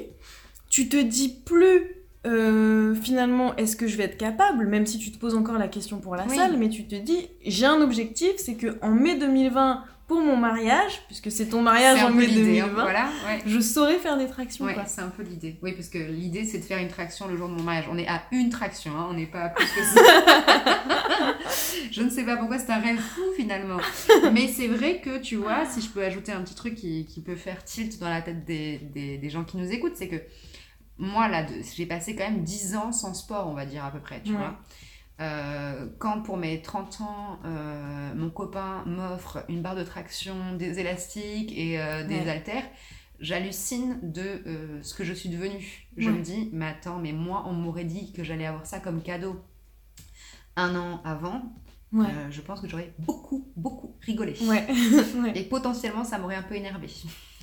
tu 0.71 0.89
te 0.89 0.97
dis 0.97 1.29
plus 1.45 1.97
euh, 2.25 2.95
finalement 2.95 3.55
est-ce 3.57 3.75
que 3.77 3.87
je 3.89 3.97
vais 3.97 4.05
être 4.05 4.17
capable, 4.17 4.67
même 4.69 4.87
si 4.87 4.97
tu 4.99 5.11
te 5.11 5.19
poses 5.19 5.35
encore 5.35 5.59
la 5.59 5.67
question 5.69 5.99
pour 5.99 6.15
la 6.17 6.25
Oui. 6.27 6.37
salle, 6.37 6.57
mais 6.57 6.69
tu 6.69 6.87
te 6.87 6.95
dis 6.95 7.29
j'ai 7.45 7.67
un 7.67 7.81
objectif, 7.83 8.31
c'est 8.37 8.55
que 8.55 8.79
en 8.81 8.91
mai 8.93 9.17
2020 9.19 9.83
pour 10.13 10.21
mon 10.21 10.37
mariage, 10.37 11.01
puisque 11.07 11.31
c'est 11.33 11.47
ton 11.47 11.63
mariage 11.63 12.03
en 12.03 12.11
mai 12.11 12.27
l'idée, 12.27 12.61
hein, 12.61 12.67
2020, 12.67 12.83
Voilà, 12.83 13.09
ouais. 13.27 13.41
je 13.47 13.61
saurais 13.61 13.97
faire 13.99 14.19
des 14.19 14.27
tractions. 14.27 14.65
Ouais, 14.67 14.77
c'est 14.87 15.01
un 15.01 15.09
peu 15.09 15.23
l'idée. 15.23 15.59
Oui, 15.63 15.73
parce 15.73 15.89
que 15.89 15.99
l'idée, 15.99 16.45
c'est 16.45 16.59
de 16.59 16.65
faire 16.65 16.79
une 16.79 16.89
traction 16.89 17.27
le 17.29 17.37
jour 17.37 17.49
de 17.49 17.55
mon 17.55 17.63
mariage. 17.63 17.87
On 17.91 17.97
est 17.99 18.07
à 18.09 18.23
une 18.33 18.51
traction, 18.51 18.93
hein, 18.97 19.07
on 19.11 19.15
n'est 19.15 19.27
pas 19.27 19.45
à 19.45 19.49
plus 19.49 19.65
que 19.65 19.83
ça. 19.83 20.01
je 21.91 22.03
ne 22.03 22.11
sais 22.11 22.25
pas 22.25 22.37
pourquoi 22.37 22.59
c'est 22.59 22.71
un 22.71 22.81
rêve 22.81 22.99
fou 22.99 23.23
finalement. 23.37 23.79
Mais 24.33 24.49
c'est 24.49 24.69
vrai 24.69 25.01
que, 25.01 25.19
tu 25.19 25.37
vois, 25.37 25.65
si 25.67 25.81
je 25.81 25.89
peux 25.89 26.03
ajouter 26.05 26.33
un 26.33 26.43
petit 26.43 26.55
truc 26.55 26.75
qui, 26.75 27.07
qui 27.07 27.21
peut 27.21 27.37
faire 27.37 27.65
tilt 27.65 27.99
dans 27.99 28.09
la 28.09 28.23
tête 28.23 28.45
des, 28.45 28.79
des, 28.95 29.19
des 29.19 29.31
gens 29.31 29.45
qui 29.45 29.57
nous 29.57 29.71
écoutent, 29.71 29.97
c'est 29.97 30.09
que 30.09 30.21
moi, 30.99 31.27
là, 31.29 31.47
j'ai 31.77 31.87
passé 31.87 32.15
quand 32.15 32.25
même 32.25 32.43
10 32.45 32.77
ans 32.77 32.93
sans 32.93 33.15
sport, 33.15 33.49
on 33.49 33.55
va 33.55 33.65
dire 33.67 33.85
à 33.85 33.91
peu 33.91 33.99
près, 34.01 34.21
tu 34.23 34.33
Ouais. 34.33 34.37
vois. 34.39 34.59
Euh, 35.23 35.87
quand 35.99 36.21
pour 36.23 36.37
mes 36.37 36.61
30 36.63 37.01
ans, 37.01 37.39
euh, 37.45 38.15
mon 38.15 38.29
copain 38.31 38.83
m'offre 38.87 39.45
une 39.49 39.63
barre 39.63 39.77
de 39.77 39.85
traction, 39.85 40.55
des 40.57 40.81
élastiques 40.81 41.53
et 41.57 41.81
euh, 41.81 42.03
des 42.07 42.17
Ouais. 42.21 42.29
haltères, 42.31 42.65
j'hallucine 43.21 44.01
de 44.03 44.81
ce 44.83 44.95
que 44.95 45.05
je 45.05 45.13
suis 45.13 45.29
devenue. 45.29 45.87
Je 45.97 46.11
Ouais. 46.11 46.17
me 46.19 46.23
dis, 46.23 46.51
mais 46.53 46.67
attends, 46.67 46.99
mais 46.99 47.13
moi, 47.13 47.45
on 47.47 47.53
m'aurait 47.53 47.85
dit 47.85 48.13
que 48.13 48.25
j'allais 48.25 48.47
avoir 48.47 48.67
ça 48.67 48.81
comme 48.81 49.01
cadeau 49.01 49.41
un 50.57 50.75
an 50.77 51.01
avant. 51.05 51.41
Ouais. 51.93 52.09
Je 52.31 52.41
pense 52.41 52.61
que 52.61 52.69
j'aurais 52.69 52.93
beaucoup, 52.99 53.53
beaucoup 53.57 53.95
rigolé. 54.01 54.35
Et 55.35 55.45
potentiellement, 55.45 56.05
ça 56.05 56.19
m'aurait 56.19 56.37
un 56.37 56.43
peu 56.43 56.57
énervé. 56.57 56.89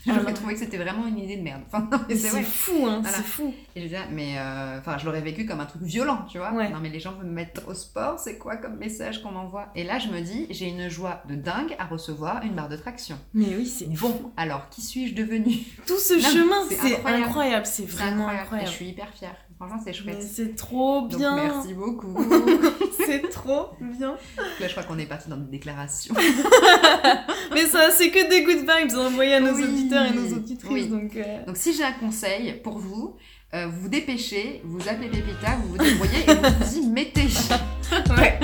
Ah 0.07 0.11
J'aurais 0.15 0.33
trouvé 0.33 0.53
que 0.53 0.59
c'était 0.59 0.77
vraiment 0.77 1.05
une 1.07 1.17
idée 1.19 1.37
de 1.37 1.41
merde. 1.41 1.61
Enfin, 1.71 1.89
c'est 2.09 2.41
fou, 2.43 2.85
hein, 2.87 2.99
Voilà. 3.01 3.17
c'est 3.17 3.23
fou. 3.23 3.53
Et 3.75 3.81
je 3.81 3.85
disais, 3.87 3.99
mais 4.11 4.35
euh, 4.37 4.79
enfin, 4.79 4.97
je 4.97 5.05
l'aurais 5.05 5.21
vécu 5.21 5.45
comme 5.45 5.59
un 5.59 5.65
truc 5.65 5.81
violent, 5.81 6.25
tu 6.29 6.37
vois. 6.37 6.51
Ouais. 6.53 6.69
Non, 6.69 6.79
mais 6.81 6.89
les 6.89 6.99
gens 6.99 7.11
veulent 7.13 7.27
me 7.27 7.33
mettre 7.33 7.67
au 7.67 7.73
sport, 7.73 8.19
c'est 8.19 8.37
quoi 8.37 8.57
comme 8.57 8.77
message 8.77 9.21
qu'on 9.21 9.31
m'envoie 9.31 9.67
Et 9.75 9.83
là, 9.83 9.99
je 9.99 10.07
me 10.09 10.21
dis, 10.21 10.47
j'ai 10.49 10.67
une 10.69 10.89
joie 10.89 11.21
de 11.27 11.35
dingue 11.35 11.75
à 11.79 11.85
recevoir 11.85 12.43
une 12.43 12.53
barre 12.53 12.69
de 12.69 12.77
traction. 12.77 13.17
Mais 13.33 13.47
oui, 13.55 13.65
c'est 13.65 13.87
Bon, 13.99 14.31
alors, 14.37 14.69
qui 14.69 14.81
suis-je 14.81 15.13
devenue? 15.15 15.57
Tout 15.85 15.97
ce 15.97 16.13
Non, 16.13 16.19
chemin, 16.29 16.63
c'est 16.69 17.05
incroyable. 17.05 17.65
c'est 17.65 17.85
vraiment 17.85 18.27
incroyable. 18.27 18.37
Et 18.37 18.41
incroyable. 18.43 18.69
je 18.71 18.75
suis 18.75 18.87
hyper 18.87 19.09
fière. 19.13 19.35
Franchement, 19.59 19.81
c'est 19.83 19.91
chouette. 19.93 20.23
c'est 20.23 20.55
trop 20.55 21.01
Donc, 21.01 21.19
bien. 21.19 21.35
merci 21.35 21.73
beaucoup. 21.73 22.15
c'est 23.05 23.29
trop 23.29 23.71
bien. 23.81 24.15
Là, 24.37 24.67
je 24.67 24.71
crois 24.71 24.83
qu'on 24.83 24.97
est 24.97 25.05
parti 25.05 25.27
dans 25.29 25.35
des 25.35 25.51
déclarations. 25.51 26.15
Mais 27.53 27.65
ça, 27.65 27.89
c'est 27.91 28.09
que 28.09 28.29
des 28.29 28.43
good 28.43 28.59
vibes 28.59 28.97
envoyés 28.97 29.33
à 29.35 29.39
nos 29.41 29.53
Oui. 29.53 29.63
auditeurs 29.65 30.05
et 30.05 30.11
nos 30.15 30.33
auditrices. 30.37 30.71
Oui. 30.71 30.87
Donc, 30.87 31.15
euh, 31.17 31.45
Donc, 31.45 31.57
si 31.57 31.73
j'ai 31.73 31.83
un 31.83 31.91
conseil 31.91 32.53
pour 32.63 32.79
vous, 32.79 33.15
euh, 33.53 33.67
vous 33.67 33.81
vous 33.81 33.89
dépêchez, 33.89 34.61
vous 34.63 34.79
appelez 34.87 35.09
Pépita, 35.09 35.57
vous 35.61 35.69
vous 35.73 35.77
débrouillez 35.77 36.23
et 36.25 36.33
vous 36.35 36.65
vous 36.65 36.77
y 36.77 36.87
mettez. 36.87 37.23
ouais. 38.17 38.39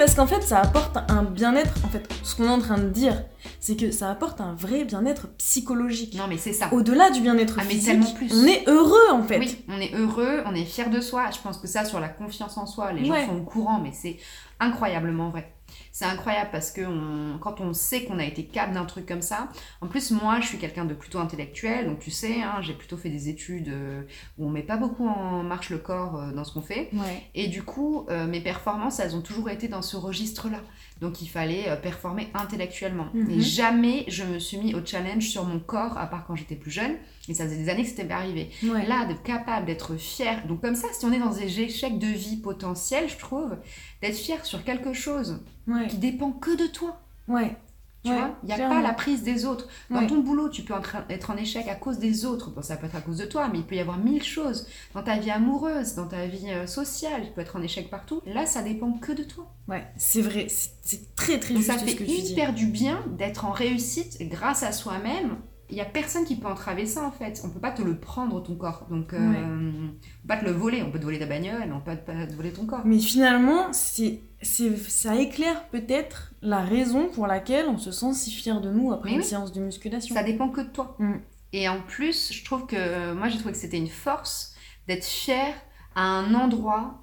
Parce 0.00 0.14
qu'en 0.14 0.26
fait, 0.26 0.40
ça 0.42 0.60
apporte 0.60 0.96
un 1.10 1.24
bien-être. 1.24 1.74
En 1.84 1.88
fait, 1.88 2.08
ce 2.22 2.34
qu'on 2.34 2.44
est 2.44 2.48
en 2.48 2.58
train 2.58 2.78
de 2.78 2.88
dire, 2.88 3.22
c'est 3.60 3.76
que 3.76 3.90
ça 3.90 4.10
apporte 4.10 4.40
un 4.40 4.54
vrai 4.54 4.84
bien-être 4.84 5.28
psychologique. 5.36 6.14
Non, 6.14 6.24
mais 6.26 6.38
c'est 6.38 6.54
ça. 6.54 6.72
Au-delà 6.72 7.10
du 7.10 7.20
bien-être 7.20 7.56
Ah, 7.58 7.64
mais 7.66 7.74
physique, 7.74 7.86
tellement 7.86 8.10
plus. 8.14 8.30
on 8.32 8.46
est 8.46 8.66
heureux 8.66 9.10
en 9.12 9.22
fait. 9.22 9.38
Oui, 9.38 9.58
on 9.68 9.78
est 9.78 9.94
heureux, 9.94 10.42
on 10.46 10.54
est 10.54 10.64
fier 10.64 10.88
de 10.88 11.02
soi. 11.02 11.24
Je 11.30 11.38
pense 11.40 11.58
que 11.58 11.66
ça, 11.68 11.84
sur 11.84 12.00
la 12.00 12.08
confiance 12.08 12.56
en 12.56 12.64
soi, 12.64 12.94
les 12.94 13.04
gens 13.04 13.12
Ouais. 13.12 13.26
sont 13.26 13.36
au 13.36 13.42
courant, 13.42 13.78
mais 13.78 13.90
c'est 13.92 14.16
incroyablement 14.58 15.28
vrai. 15.28 15.52
C'est 15.92 16.04
incroyable 16.04 16.50
parce 16.52 16.70
que 16.70 16.82
on- 16.82 17.38
quand 17.38 17.60
on 17.60 17.72
sait 17.72 18.04
qu'on 18.04 18.18
a 18.18 18.24
été 18.24 18.44
capable 18.44 18.74
d'un 18.74 18.84
truc 18.84 19.06
comme 19.06 19.22
ça, 19.22 19.48
en 19.80 19.86
plus 19.88 20.12
moi 20.12 20.38
je 20.40 20.46
suis 20.46 20.58
quelqu'un 20.58 20.84
de 20.84 20.94
plutôt 20.94 21.18
intellectuel, 21.18 21.86
donc 21.86 21.98
tu 21.98 22.10
sais, 22.10 22.42
hein, 22.42 22.58
j'ai 22.60 22.74
plutôt 22.74 22.96
fait 22.96 23.10
des 23.10 23.28
études 23.28 23.68
euh, 23.68 24.02
où 24.38 24.46
on 24.46 24.50
met 24.50 24.62
pas 24.62 24.76
beaucoup 24.76 25.06
en 25.08 25.42
marche 25.42 25.70
le 25.70 25.78
corps 25.78 26.16
euh, 26.16 26.32
dans 26.32 26.44
ce 26.44 26.52
qu'on 26.54 26.62
fait. 26.62 26.90
Ouais. 26.92 27.22
Et 27.34 27.48
du 27.48 27.62
coup, 27.64 28.06
euh, 28.08 28.26
mes 28.26 28.40
performances, 28.40 29.00
elles 29.00 29.16
ont 29.16 29.20
toujours 29.22 29.50
été 29.50 29.66
dans 29.68 29.82
ce 29.82 29.96
registre-là. 29.96 30.60
Donc 31.00 31.22
il 31.22 31.28
fallait 31.28 31.74
performer 31.82 32.28
intellectuellement. 32.34 33.08
Mhm. 33.14 33.30
Et 33.30 33.40
jamais 33.40 34.04
je 34.08 34.22
me 34.22 34.38
suis 34.38 34.58
mis 34.58 34.74
au 34.74 34.84
challenge 34.84 35.28
sur 35.28 35.44
mon 35.44 35.58
corps, 35.58 35.96
à 35.98 36.06
part 36.06 36.24
quand 36.26 36.36
j'étais 36.36 36.56
plus 36.56 36.70
jeune. 36.70 36.92
Et 37.28 37.34
ça 37.34 37.44
faisait 37.44 37.56
des 37.56 37.68
années 37.68 37.84
que 37.84 37.88
c'était 37.88 38.04
pas 38.04 38.16
arrivé. 38.16 38.50
Ouais. 38.62 38.86
Là, 38.86 39.06
d'être 39.06 39.22
capable 39.22 39.66
d'être 39.66 39.96
fier. 39.96 40.46
Donc 40.46 40.60
comme 40.60 40.74
ça, 40.74 40.88
si 40.92 41.04
on 41.06 41.12
est 41.12 41.18
dans 41.18 41.32
des 41.34 41.60
échecs 41.60 41.98
de 41.98 42.06
vie 42.06 42.36
potentiels, 42.36 43.08
je 43.08 43.16
trouve, 43.16 43.56
d'être 44.02 44.16
fier 44.16 44.44
sur 44.44 44.62
quelque 44.64 44.92
chose 44.92 45.40
Ouais. 45.66 45.79
Qui 45.88 45.96
dépend 45.96 46.30
que 46.32 46.56
de 46.56 46.66
toi. 46.66 47.00
Ouais. 47.28 47.56
Tu 48.02 48.10
Ouais, 48.10 48.16
vois, 48.16 48.30
il 48.42 48.46
n'y 48.46 48.52
a 48.52 48.56
clairement. 48.56 48.76
pas 48.76 48.80
la 48.80 48.94
prise 48.94 49.22
des 49.22 49.44
autres. 49.44 49.68
Dans 49.90 49.98
Ouais. 50.00 50.06
ton 50.06 50.20
boulot, 50.20 50.48
tu 50.48 50.62
peux 50.62 50.72
être 51.10 51.30
en 51.30 51.36
échec 51.36 51.68
à 51.68 51.74
cause 51.74 51.98
des 51.98 52.24
autres. 52.24 52.48
Bon, 52.48 52.62
ça 52.62 52.78
peut 52.78 52.86
être 52.86 52.96
à 52.96 53.02
cause 53.02 53.18
de 53.18 53.26
toi, 53.26 53.50
mais 53.52 53.58
il 53.58 53.64
peut 53.66 53.74
y 53.74 53.78
avoir 53.80 53.98
mille 53.98 54.22
choses. 54.22 54.66
Dans 54.94 55.02
ta 55.02 55.18
vie 55.18 55.30
amoureuse, 55.30 55.96
dans 55.96 56.06
ta 56.06 56.24
vie 56.24 56.48
euh, 56.48 56.66
sociale, 56.66 57.24
tu 57.26 57.32
peux 57.32 57.42
être 57.42 57.56
en 57.56 57.62
échec 57.62 57.90
partout. 57.90 58.22
Là, 58.24 58.46
ça 58.46 58.62
dépend 58.62 58.92
que 58.92 59.12
de 59.12 59.22
toi. 59.22 59.52
Ouais, 59.68 59.86
c'est 59.98 60.22
vrai, 60.22 60.46
c'est 60.48 61.14
très 61.14 61.38
très 61.38 61.52
Donc 61.52 61.62
juste 61.62 61.72
ça 61.74 61.78
ce 61.78 61.84
fait 61.84 61.92
que 61.94 62.04
tu 62.04 62.06
dis. 62.06 62.32
hyper 62.32 62.54
du 62.54 62.64
bien 62.68 63.04
d'être 63.18 63.44
en 63.44 63.50
réussite 63.52 64.16
grâce 64.30 64.62
à 64.62 64.72
soi-même 64.72 65.36
il 65.70 65.76
y 65.76 65.80
a 65.80 65.84
personne 65.84 66.24
qui 66.24 66.36
peut 66.36 66.48
entraver 66.48 66.86
ça 66.86 67.02
en 67.04 67.10
fait. 67.10 67.40
On 67.44 67.50
peut 67.50 67.60
pas 67.60 67.70
te 67.70 67.82
le 67.82 67.98
prendre 67.98 68.42
ton 68.42 68.54
corps. 68.56 68.86
Donc, 68.90 69.12
euh, 69.14 69.18
Ouais. 69.18 69.38
on 69.42 69.88
peut 70.22 70.28
pas 70.28 70.36
te 70.36 70.44
le 70.44 70.50
voler. 70.52 70.82
On 70.82 70.90
peut 70.90 70.98
te 70.98 71.04
voler 71.04 71.18
ta 71.18 71.26
bagnole, 71.26 71.60
mais 71.66 71.72
on 71.72 71.80
peut 71.80 71.96
pas 71.96 72.26
te 72.26 72.34
voler 72.34 72.52
ton 72.52 72.66
corps. 72.66 72.82
Mais 72.84 72.98
finalement, 72.98 73.72
c'est, 73.72 74.20
ça 74.42 75.16
éclaire 75.16 75.68
peut-être 75.68 76.32
la 76.42 76.60
raison 76.60 77.08
pour 77.08 77.26
laquelle 77.26 77.66
on 77.68 77.78
se 77.78 77.92
sent 77.92 78.12
si 78.14 78.30
fier 78.30 78.60
de 78.60 78.70
nous 78.70 78.92
après 78.92 79.10
Mais 79.10 79.14
une 79.16 79.22
oui. 79.22 79.26
séance 79.26 79.52
de 79.52 79.60
musculation. 79.60 80.14
Ça 80.14 80.22
dépend 80.22 80.48
que 80.48 80.60
de 80.62 80.68
toi. 80.68 80.96
Mm. 80.98 81.14
Et 81.52 81.68
en 81.68 81.80
plus, 81.82 82.32
je 82.32 82.44
trouve 82.44 82.66
que 82.66 83.12
moi 83.12 83.28
j'ai 83.28 83.38
trouvé 83.38 83.52
que 83.52 83.58
c'était 83.58 83.76
une 83.78 83.88
force 83.88 84.54
d'être 84.86 85.04
fière 85.04 85.54
à 85.96 86.02
un 86.02 86.32
endroit, 86.34 87.00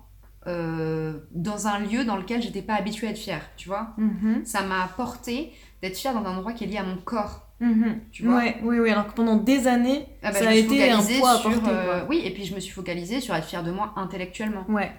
euh, 0.48 1.20
dans 1.32 1.68
un 1.68 1.80
lieu 1.80 2.06
dans 2.06 2.16
lequel 2.16 2.42
j'étais 2.42 2.62
pas 2.62 2.76
habituée 2.76 3.08
à 3.08 3.10
être 3.12 3.18
fière, 3.18 3.42
tu 3.58 3.68
vois. 3.68 3.90
Mhm, 3.98 4.46
Ça 4.46 4.62
m'a 4.64 4.82
apporté 4.84 5.52
d'être 5.82 5.98
fière 5.98 6.14
dans 6.14 6.22
un 6.26 6.38
endroit 6.38 6.54
qui 6.54 6.64
est 6.64 6.68
lié 6.68 6.78
à 6.78 6.84
mon 6.84 6.96
corps, 6.98 7.47
mhm. 7.60 8.00
tu 8.12 8.24
vois. 8.26 8.38
Ouais, 8.38 8.58
oui, 8.64 8.80
oui, 8.80 8.90
alors 8.90 9.08
que 9.08 9.14
pendant 9.14 9.36
des 9.38 9.68
années, 9.68 10.06
Ah 10.24 10.32
bah, 10.32 10.40
ça 10.40 10.50
a 10.50 10.54
été 10.54 10.90
un 10.90 11.02
poids 11.02 11.32
à 11.32 11.38
sur, 11.38 11.52
porter. 11.52 11.70
euh, 11.72 12.02
oui, 12.10 12.22
et 12.24 12.32
puis 12.32 12.46
je 12.46 12.54
me 12.56 12.60
suis 12.60 12.72
focalisée 12.72 13.20
sur 13.20 13.36
être 13.36 13.48
fière 13.48 13.64
de 13.64 13.72
moi 13.72 13.94
intellectuellement. 13.96 14.66
Ouais, 14.70 14.92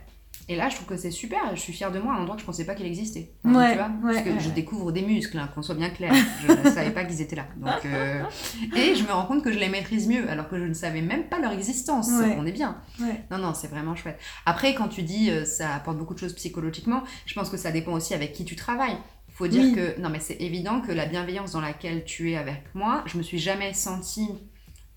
Et 0.48 0.56
là, 0.56 0.68
je 0.70 0.76
trouve 0.76 0.88
que 0.88 0.96
c'est 0.96 1.10
super. 1.10 1.40
Je 1.54 1.60
suis 1.60 1.72
fière 1.72 1.92
de 1.92 1.98
moi 1.98 2.14
à 2.14 2.16
un 2.16 2.20
endroit 2.20 2.34
que 2.36 2.40
je 2.40 2.46
pensais 2.46 2.64
pas 2.64 2.74
qu'il 2.74 2.86
existait. 2.86 3.32
Ouais, 3.44 3.72
tu 3.72 3.76
vois 3.76 3.86
ouais, 3.86 4.14
Parce 4.14 4.20
que 4.22 4.30
ouais, 4.30 4.40
je 4.40 4.48
découvre 4.50 4.92
des 4.92 5.02
muscles, 5.02 5.38
hein, 5.38 5.48
qu'on 5.54 5.60
soit 5.62 5.74
bien 5.74 5.90
clair. 5.90 6.12
Je 6.46 6.52
ne 6.64 6.70
savais 6.70 6.90
pas 6.90 7.04
qu'ils 7.04 7.20
étaient 7.20 7.36
là. 7.36 7.44
Donc, 7.58 7.84
euh, 7.84 8.22
Et 8.74 8.94
je 8.94 9.02
me 9.04 9.12
rends 9.12 9.26
compte 9.26 9.44
que 9.44 9.52
je 9.52 9.58
les 9.58 9.68
maîtrise 9.68 10.08
mieux, 10.08 10.28
alors 10.30 10.48
que 10.48 10.58
je 10.58 10.64
ne 10.64 10.74
savais 10.74 11.02
même 11.02 11.24
pas 11.24 11.38
leur 11.38 11.52
existence. 11.52 12.08
On 12.38 12.46
est 12.46 12.52
bien. 12.52 12.78
Non, 13.30 13.38
non, 13.38 13.52
c'est 13.54 13.68
vraiment 13.68 13.94
chouette. 13.94 14.18
Après, 14.46 14.74
quand 14.74 14.88
tu 14.88 15.02
dis 15.02 15.30
euh, 15.30 15.44
ça 15.44 15.74
apporte 15.74 15.98
beaucoup 15.98 16.14
de 16.14 16.18
choses 16.18 16.34
psychologiquement, 16.34 17.02
je 17.26 17.34
pense 17.34 17.50
que 17.50 17.56
ça 17.58 17.70
dépend 17.70 17.92
aussi 17.92 18.14
avec 18.14 18.32
qui 18.32 18.44
tu 18.44 18.56
travailles. 18.56 18.96
Faut 19.38 19.46
dire 19.46 19.62
Oui. 19.62 19.72
que, 19.74 20.00
non, 20.00 20.08
mais 20.10 20.18
c'est 20.20 20.40
évident 20.40 20.80
que 20.80 20.90
la 20.92 21.06
bienveillance 21.06 21.52
dans 21.52 21.60
laquelle 21.60 22.04
tu 22.04 22.32
es 22.32 22.36
avec 22.36 22.62
moi, 22.74 23.04
je 23.06 23.16
me 23.16 23.22
suis 23.22 23.38
jamais 23.38 23.72
sentie 23.72 24.28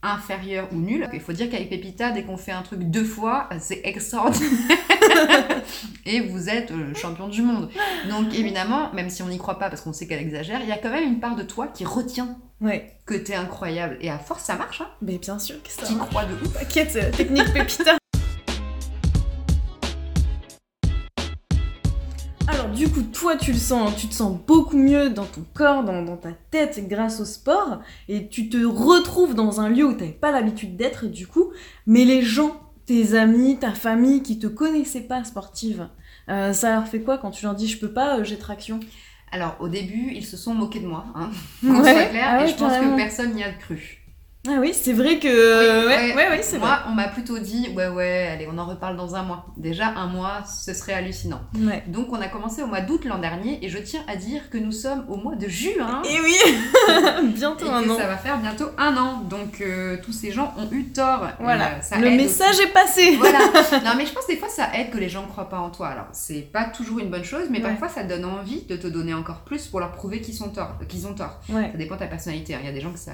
inférieure 0.03 0.67
ou 0.71 0.77
nulle. 0.77 1.07
Il 1.13 1.19
faut 1.19 1.31
dire 1.31 1.47
qu'avec 1.47 1.69
Pépita, 1.69 2.09
dès 2.09 2.23
qu'on 2.23 2.37
fait 2.37 2.51
un 2.51 2.63
truc 2.63 2.79
deux 2.79 3.03
fois, 3.03 3.47
c'est 3.59 3.81
extraordinaire. 3.83 4.49
Et 6.07 6.21
vous 6.21 6.49
êtes 6.49 6.71
euh, 6.71 6.95
champion 6.95 7.27
du 7.27 7.43
monde. 7.43 7.69
Donc 8.09 8.33
évidemment, 8.33 8.91
même 8.93 9.11
si 9.11 9.21
on 9.21 9.27
n'y 9.27 9.37
croit 9.37 9.59
pas 9.59 9.69
parce 9.69 9.81
qu'on 9.81 9.93
sait 9.93 10.07
qu'elle 10.07 10.21
exagère, 10.21 10.59
il 10.63 10.69
y 10.69 10.71
a 10.71 10.77
quand 10.79 10.89
même 10.89 11.03
une 11.03 11.19
part 11.19 11.35
de 11.35 11.43
toi 11.43 11.67
qui 11.67 11.85
retient 11.85 12.35
Ouais, 12.61 12.95
que 13.05 13.13
t'es 13.13 13.35
incroyable. 13.35 13.97
Et 14.01 14.09
à 14.09 14.17
force, 14.17 14.43
ça 14.43 14.55
marche. 14.55 14.81
Hein. 14.81 14.87
mais 15.03 15.19
bien 15.19 15.37
sûr 15.37 15.61
que 15.61 15.69
ça. 15.69 15.83
T'y 15.85 15.95
crois 15.97 16.25
de 16.25 16.33
ouf. 16.33 16.53
T'inquiète, 16.53 16.93
la 16.95 17.11
technique 17.11 17.53
Pépita. 17.53 17.97
Du 22.81 22.89
coup, 22.89 23.03
toi 23.03 23.35
tu 23.37 23.51
le 23.51 23.59
sens, 23.59 23.95
tu 23.95 24.07
te 24.07 24.13
sens 24.15 24.35
beaucoup 24.47 24.75
mieux 24.75 25.11
dans 25.11 25.25
ton 25.25 25.45
corps, 25.53 25.83
dans, 25.83 26.01
dans 26.01 26.17
ta 26.17 26.31
tête 26.49 26.87
grâce 26.87 27.19
au 27.19 27.25
sport, 27.25 27.79
et 28.09 28.27
tu 28.27 28.49
te 28.49 28.57
retrouves 28.57 29.35
dans 29.35 29.61
un 29.61 29.69
lieu 29.69 29.85
où 29.85 29.93
t'avais 29.93 30.09
pas 30.09 30.31
l'habitude 30.31 30.77
d'être 30.77 31.05
du 31.05 31.27
coup, 31.27 31.51
mais 31.85 32.05
les 32.05 32.23
gens, 32.23 32.59
tes 32.87 33.13
amis, 33.13 33.57
ta 33.59 33.71
famille 33.71 34.23
qui 34.23 34.39
te 34.39 34.47
connaissaient 34.47 35.01
pas 35.01 35.23
sportive, 35.23 35.89
euh, 36.29 36.53
ça 36.53 36.71
leur 36.71 36.87
fait 36.87 37.01
quoi 37.01 37.19
quand 37.19 37.29
tu 37.29 37.45
leur 37.45 37.53
dis 37.53 37.67
je 37.67 37.77
peux 37.77 37.93
pas, 37.93 38.17
euh, 38.17 38.23
j'ai 38.23 38.39
traction? 38.39 38.79
Alors 39.31 39.57
au 39.59 39.67
début, 39.67 40.13
ils 40.15 40.25
se 40.25 40.35
sont 40.35 40.55
moqués 40.55 40.79
de 40.79 40.87
moi. 40.87 41.05
Hein. 41.13 41.29
Soit 41.61 41.83
clair, 41.83 42.25
ah 42.29 42.39
et 42.39 42.45
ouais, 42.45 42.47
je 42.47 42.55
pense 42.55 42.73
que 42.73 42.95
personne 42.95 43.35
n'y 43.35 43.43
a 43.43 43.53
cru. 43.53 44.00
Ah 44.47 44.57
oui, 44.59 44.73
c'est 44.73 44.93
vrai 44.93 45.19
que... 45.19 45.27
ouais, 45.27 45.85
ouais. 45.87 46.15
ouais, 46.15 46.29
ouais, 46.29 46.41
c'est 46.41 46.57
vrai. 46.57 46.67
Moi, 46.67 46.79
on 46.87 46.91
m'a 46.93 47.07
plutôt 47.09 47.37
dit, 47.37 47.69
ouais, 47.75 47.87
ouais, 47.89 48.27
allez, 48.33 48.47
on 48.51 48.57
en 48.57 48.65
reparle 48.65 48.97
dans 48.97 49.13
un 49.13 49.21
mois. 49.21 49.45
Déjà, 49.55 49.89
un 49.89 50.07
mois, 50.07 50.43
ce 50.45 50.73
serait 50.73 50.93
hallucinant. 50.93 51.41
Ouais. 51.59 51.83
Donc, 51.85 52.07
on 52.11 52.19
a 52.19 52.27
commencé 52.27 52.63
au 52.63 52.65
mois 52.65 52.81
d'août 52.81 53.05
l'an 53.05 53.19
dernier, 53.19 53.63
et 53.63 53.69
je 53.69 53.77
tiens 53.77 54.01
à 54.07 54.15
dire 54.15 54.49
que 54.49 54.57
nous 54.57 54.71
sommes 54.71 55.05
au 55.09 55.15
mois 55.17 55.35
de 55.35 55.47
juin. 55.47 56.01
Et 56.09 56.19
oui 56.21 56.35
Bientôt 57.35 57.67
et 57.67 57.69
un 57.69 57.83
que 57.83 57.89
an. 57.91 57.97
ça 57.97 58.07
va 58.07 58.17
faire 58.17 58.39
bientôt 58.39 58.65
un 58.79 58.97
an. 58.97 59.21
Donc, 59.29 59.61
euh, 59.61 59.97
tous 60.03 60.11
ces 60.11 60.31
gens 60.31 60.55
ont 60.57 60.67
eu 60.71 60.85
tort. 60.85 61.27
Voilà, 61.39 61.73
Euh, 61.77 61.81
ça 61.81 61.99
le 61.99 62.09
message 62.09 62.55
aussi. 62.55 62.63
est 62.63 62.73
passé 62.73 63.15
Voilà. 63.17 63.39
Non, 63.85 63.91
mais 63.95 64.07
je 64.07 64.11
pense 64.13 64.25
que 64.25 64.31
des 64.31 64.37
fois, 64.39 64.49
ça 64.49 64.69
aide 64.75 64.89
que 64.89 64.97
les 64.97 65.09
gens 65.09 65.21
ne 65.21 65.27
croient 65.27 65.49
pas 65.49 65.59
en 65.59 65.69
toi. 65.69 65.89
Alors, 65.89 66.07
c'est 66.13 66.41
pas 66.51 66.65
toujours 66.65 66.97
une 66.97 67.11
bonne 67.11 67.23
chose, 67.23 67.45
mais 67.51 67.59
parfois, 67.59 67.89
ça 67.89 68.03
donne 68.03 68.25
envie 68.25 68.63
de 68.63 68.75
te 68.75 68.87
donner 68.87 69.13
encore 69.13 69.41
plus 69.41 69.67
pour 69.67 69.79
leur 69.79 69.91
prouver 69.91 70.19
qu'ils 70.21 70.33
sont 70.33 70.49
tort, 70.49 70.77
qu'ils 70.89 71.05
ont 71.05 71.13
tort. 71.13 71.39
Ouais, 71.49 71.69
Ça 71.71 71.77
dépend 71.77 71.93
de 71.93 71.99
ta 71.99 72.07
personnalité. 72.07 72.55
hein. 72.55 72.59
Il 72.61 72.65
y 72.65 72.69
a 72.69 72.73
des 72.73 72.81
gens 72.81 72.91
que 72.91 72.97
ça. 72.99 73.11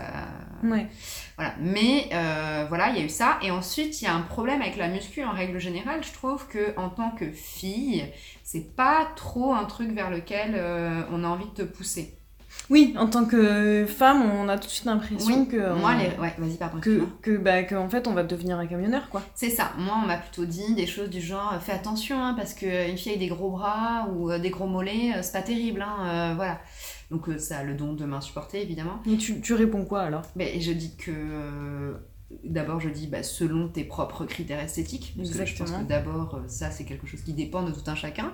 ouais. 0.63 0.87
Voilà. 1.35 1.53
Mais 1.59 2.09
euh, 2.13 2.65
voilà, 2.67 2.89
il 2.89 2.97
y 2.97 3.01
a 3.01 3.05
eu 3.05 3.09
ça. 3.09 3.39
Et 3.41 3.51
ensuite, 3.51 4.01
il 4.01 4.05
y 4.05 4.07
a 4.07 4.13
un 4.13 4.21
problème 4.21 4.61
avec 4.61 4.77
la 4.77 4.87
muscu 4.87 5.23
en 5.23 5.31
règle 5.31 5.59
générale. 5.59 6.03
Je 6.03 6.13
trouve 6.13 6.47
que 6.47 6.77
en 6.77 6.89
tant 6.89 7.11
que 7.11 7.31
fille, 7.31 8.11
c'est 8.43 8.75
pas 8.75 9.07
trop 9.15 9.53
un 9.53 9.65
truc 9.65 9.91
vers 9.91 10.09
lequel 10.09 10.55
euh, 10.55 11.03
on 11.11 11.23
a 11.23 11.27
envie 11.27 11.45
de 11.45 11.51
te 11.51 11.61
pousser. 11.63 12.16
Oui, 12.69 12.93
en 12.97 13.07
tant 13.07 13.25
que 13.25 13.85
femme, 13.85 14.23
on 14.23 14.49
a 14.49 14.57
tout 14.57 14.65
de 14.67 14.71
suite 14.71 14.85
l'impression 14.85 15.41
Oui. 15.41 15.47
que... 15.47 15.73
Moi, 15.73 15.91
on- 15.93 15.97
les... 15.97 16.21
ouais, 16.21 16.33
vas-y, 16.37 16.57
pardon. 16.57 16.79
que, 16.79 17.05
que, 17.21 17.37
bah, 17.37 17.63
que 17.63 17.75
en 17.75 17.89
fait 17.89 18.07
on 18.07 18.13
va 18.13 18.23
devenir 18.23 18.57
un 18.59 18.67
camionneur 18.67 19.09
quoi. 19.09 19.21
C'est 19.35 19.49
ça. 19.49 19.71
Moi, 19.77 19.93
on 20.03 20.05
m'a 20.07 20.17
plutôt 20.17 20.45
dit 20.45 20.73
des 20.75 20.85
choses 20.87 21.09
du 21.09 21.21
genre 21.21 21.53
fais 21.61 21.71
attention 21.71 22.21
hein, 22.21 22.33
parce 22.35 22.53
qu'une 22.53 22.97
fille 22.97 23.13
avec 23.13 23.19
des 23.19 23.27
gros 23.27 23.51
bras 23.51 24.07
ou 24.13 24.29
euh, 24.31 24.37
des 24.39 24.49
gros 24.49 24.67
mollets, 24.67 25.13
euh, 25.15 25.19
c'est 25.21 25.31
pas 25.33 25.41
terrible. 25.41 25.81
Hein, 25.81 25.95
euh, 26.05 26.33
voilà. 26.35 26.59
Donc, 27.09 27.29
euh, 27.29 27.37
ça 27.37 27.59
a 27.59 27.63
le 27.63 27.73
don 27.73 27.93
de 27.93 28.03
m'insupporter, 28.03 28.61
évidemment. 28.61 28.99
Et 29.09 29.15
tu, 29.15 29.39
tu 29.39 29.53
réponds 29.53 29.85
quoi 29.85 30.01
alors? 30.01 30.23
Mais 30.35 30.59
je 30.59 30.73
dis 30.73 30.95
que. 30.97 31.95
D'abord, 32.43 32.81
je 32.81 32.89
dis 32.89 33.07
bah, 33.07 33.23
selon 33.23 33.69
tes 33.69 33.85
propres 33.85 34.25
critères 34.25 34.59
esthétiques. 34.59 35.13
Parce 35.15 35.29
que 35.31 35.45
je 35.45 35.55
pense 35.57 35.71
que 35.71 35.83
d'abord, 35.83 36.35
euh, 36.35 36.47
ça, 36.47 36.71
c'est 36.71 36.83
quelque 36.83 37.07
chose 37.07 37.21
qui 37.21 37.31
dépend 37.33 37.63
de 37.63 37.71
tout 37.71 37.83
un 37.89 37.95
chacun. 37.95 38.33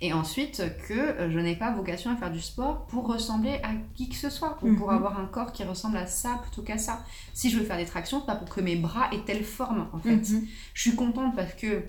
Et 0.00 0.14
ensuite, 0.14 0.62
que 0.88 0.94
euh, 0.94 1.30
je 1.30 1.38
n'ai 1.38 1.54
pas 1.54 1.70
vocation 1.72 2.10
à 2.10 2.16
faire 2.16 2.30
du 2.32 2.40
sport 2.40 2.86
pour 2.86 3.06
ressembler 3.06 3.60
à 3.62 3.72
qui 3.94 4.08
que 4.08 4.14
ce 4.16 4.30
soit. 4.30 4.56
Ou 4.62 4.74
pour 4.76 4.88
Mhm. 4.90 4.96
avoir 4.96 5.20
un 5.20 5.26
corps 5.26 5.52
qui 5.52 5.62
ressemble 5.62 5.98
à 5.98 6.06
ça 6.06 6.38
plutôt 6.42 6.62
qu'à 6.62 6.78
ça. 6.78 7.04
Si 7.34 7.50
je 7.50 7.58
veux 7.58 7.64
faire 7.64 7.76
des 7.76 7.84
tractions, 7.84 8.20
c'est 8.20 8.26
pas 8.26 8.36
pour 8.36 8.48
que 8.48 8.62
mes 8.62 8.76
bras 8.76 9.10
aient 9.12 9.24
telle 9.26 9.44
forme, 9.44 9.88
en 9.92 9.98
fait. 9.98 10.16
Mhm. 10.16 10.46
Je 10.72 10.80
suis 10.80 10.94
contente 10.96 11.36
parce 11.36 11.52
que 11.52 11.82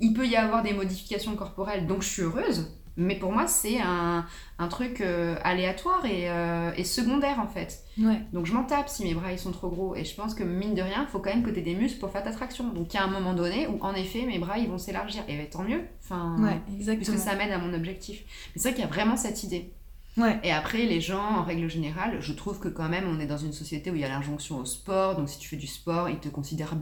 il 0.00 0.12
peut 0.12 0.26
y 0.26 0.34
avoir 0.36 0.62
des 0.64 0.72
modifications 0.74 1.36
corporelles, 1.36 1.86
donc 1.86 2.02
je 2.02 2.08
suis 2.08 2.22
heureuse. 2.22 2.72
Mais 2.98 3.16
pour 3.16 3.30
moi, 3.32 3.46
c'est 3.46 3.78
un, 3.80 4.24
un 4.58 4.68
truc 4.68 5.00
euh, 5.00 5.36
aléatoire 5.44 6.04
et, 6.06 6.30
euh, 6.30 6.70
et 6.76 6.84
secondaire, 6.84 7.38
en 7.40 7.46
fait. 7.46 7.84
Ouais. 7.98 8.20
Donc 8.32 8.46
je 8.46 8.52
m'en 8.54 8.64
tape 8.64 8.88
si 8.88 9.04
mes 9.04 9.14
bras 9.14 9.32
ils 9.32 9.38
sont 9.38 9.52
trop 9.52 9.68
gros 9.68 9.94
et 9.94 10.04
je 10.04 10.14
pense 10.14 10.34
que 10.34 10.44
mine 10.44 10.74
de 10.74 10.82
rien, 10.82 11.02
il 11.02 11.10
faut 11.10 11.18
quand 11.18 11.30
même 11.30 11.42
que 11.42 11.50
tu 11.50 11.58
aies 11.58 11.62
des 11.62 11.74
muscles 11.74 11.98
pour 11.98 12.10
faire 12.10 12.22
ta 12.22 12.32
traction. 12.32 12.68
Donc 12.72 12.92
il 12.92 12.96
y 12.96 13.00
a 13.00 13.04
un 13.04 13.10
moment 13.10 13.34
donné 13.34 13.66
où 13.66 13.78
en 13.82 13.94
effet 13.94 14.22
mes 14.26 14.38
bras 14.38 14.58
ils 14.58 14.68
vont 14.68 14.78
s'élargir 14.78 15.22
et 15.28 15.36
ben, 15.36 15.46
tant 15.48 15.62
mieux. 15.62 15.82
Enfin, 16.02 16.36
Ouais, 16.38 16.58
puisque 16.66 16.80
exactement. 16.90 17.18
ça 17.18 17.34
m'aide 17.36 17.52
à 17.52 17.58
mon 17.58 17.72
objectif. 17.74 18.22
Mais 18.54 18.60
c'est 18.62 18.68
vrai 18.68 18.74
qu'il 18.74 18.84
y 18.84 18.86
a 18.88 18.90
vraiment 18.90 19.16
cette 19.16 19.42
idée. 19.44 19.72
Ouais. 20.16 20.38
Et 20.42 20.50
après 20.52 20.84
les 20.86 21.02
gens 21.02 21.22
en 21.22 21.42
règle 21.42 21.68
générale, 21.68 22.16
je 22.20 22.32
trouve 22.32 22.58
que 22.58 22.68
quand 22.68 22.88
même 22.88 23.04
on 23.06 23.20
est 23.20 23.26
dans 23.26 23.36
une 23.36 23.52
société 23.52 23.90
où 23.90 23.94
il 23.94 24.00
y 24.00 24.04
a 24.04 24.08
l'injonction 24.08 24.56
au 24.58 24.64
sport. 24.64 25.16
Donc 25.16 25.28
si 25.28 25.38
tu 25.38 25.48
fais 25.48 25.56
du 25.56 25.66
sport, 25.66 26.08
ils 26.08 26.18
te 26.18 26.28
considèrent 26.28 26.74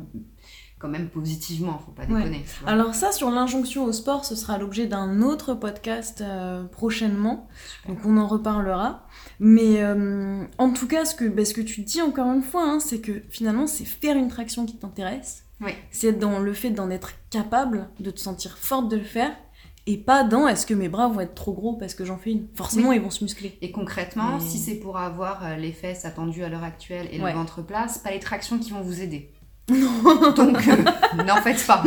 quand 0.79 0.89
même 0.89 1.09
positivement, 1.09 1.79
faut 1.79 1.93
pas 1.93 2.03
Ouais. 2.03 2.19
déconner. 2.21 2.45
tu 2.45 2.61
vois. 2.63 2.71
Alors 2.71 2.95
ça 2.95 3.11
sur 3.13 3.31
l'injonction 3.31 3.85
au 3.85 3.93
sport, 3.93 4.25
ce 4.25 4.37
sera 4.37 4.59
l'objet 4.59 4.87
d'un 4.87 5.23
autre 5.23 5.55
podcast 5.55 6.21
euh, 6.21 6.65
prochainement, 6.65 7.49
Super. 7.81 7.95
donc 7.95 8.05
on 8.07 8.17
en 8.19 8.27
reparlera. 8.27 9.07
Mais 9.41 9.83
euh, 9.83 10.45
en 10.59 10.71
tout 10.73 10.87
cas, 10.87 11.05
ce 11.05 11.15
que, 11.15 11.25
bah, 11.25 11.45
ce 11.45 11.55
que 11.55 11.61
tu 11.63 11.81
dis 11.83 12.03
encore 12.03 12.31
une 12.33 12.43
fois, 12.43 12.65
hein, 12.65 12.81
c'est 12.81 13.01
que 13.01 13.23
finalement 13.31 13.67
c'est 13.67 13.85
faire 13.87 14.17
une 14.17 14.29
traction 14.29 14.67
qui 14.67 14.77
t'intéresse. 14.77 15.45
Oui. 15.61 15.73
C'est 15.91 16.13
dans 16.19 16.39
le 16.41 16.53
fait 16.53 16.71
d'en 16.71 16.91
être 16.91 17.13
capable, 17.31 17.89
de 18.01 18.11
te 18.11 18.21
sentir 18.21 18.59
forte 18.59 18.89
de 18.91 18.97
le 18.97 19.05
faire, 19.05 19.31
et 19.87 19.99
pas 19.99 20.25
dans 20.25 20.49
est-ce 20.49 20.65
que 20.67 20.73
mes 20.75 20.89
bras 20.89 21.09
vont 21.09 21.21
être 21.21 21.35
trop 21.35 21.53
gros 21.53 21.75
parce 21.75 21.95
que 21.95 22.05
j'en 22.07 22.17
fais 22.17 22.33
une? 22.33 22.47
Forcément, 22.55 22.91
ils 22.93 23.01
vont 23.03 23.11
se 23.11 23.23
muscler. 23.23 23.59
Et 23.61 23.71
concrètement, 23.71 24.39
Mais- 24.39 24.41
si 24.41 24.59
c'est 24.59 24.77
pour 24.77 24.97
avoir 24.99 25.45
euh, 25.45 25.57
les 25.57 25.73
fesses 25.73 26.05
attendues 26.07 26.43
à 26.43 26.49
l'heure 26.49 26.65
actuelle 26.65 27.07
et 27.13 27.21
Ouais. 27.21 27.33
le 27.33 27.39
ventre 27.39 27.61
plat, 27.63 27.87
c'est 27.89 28.03
pas 28.03 28.11
les 28.11 28.19
tractions 28.21 28.59
qui 28.59 28.71
vont 28.71 28.81
vous 28.81 29.01
aider. 29.03 29.31
Donc, 29.69 30.69
euh, 30.69 31.23
n'en 31.25 31.37
faites 31.37 31.67
pas. 31.67 31.83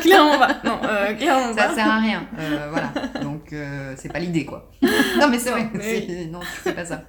clairement 0.00 0.38
pas. 0.38 0.56
Non, 0.64 0.78
euh, 0.84 1.14
clairement 1.14 1.54
Ça 1.56 1.68
pas. 1.68 1.74
sert 1.74 1.90
à 1.90 1.98
rien. 1.98 2.26
Euh, 2.38 2.68
voilà. 2.70 2.92
Donc, 3.22 3.52
euh, 3.52 3.94
c'est 3.96 4.12
pas 4.12 4.18
l'idée, 4.18 4.44
quoi. 4.44 4.70
Non, 4.82 5.28
mais 5.30 5.38
c'est 5.38 5.50
vrai. 5.50 5.62
Non, 5.64 5.70
mais 5.74 6.06
c'est- 6.06 6.26
Non, 6.26 6.40
tu 6.40 6.46
fais 6.46 6.72
pas 6.74 6.84
ça. 6.84 7.02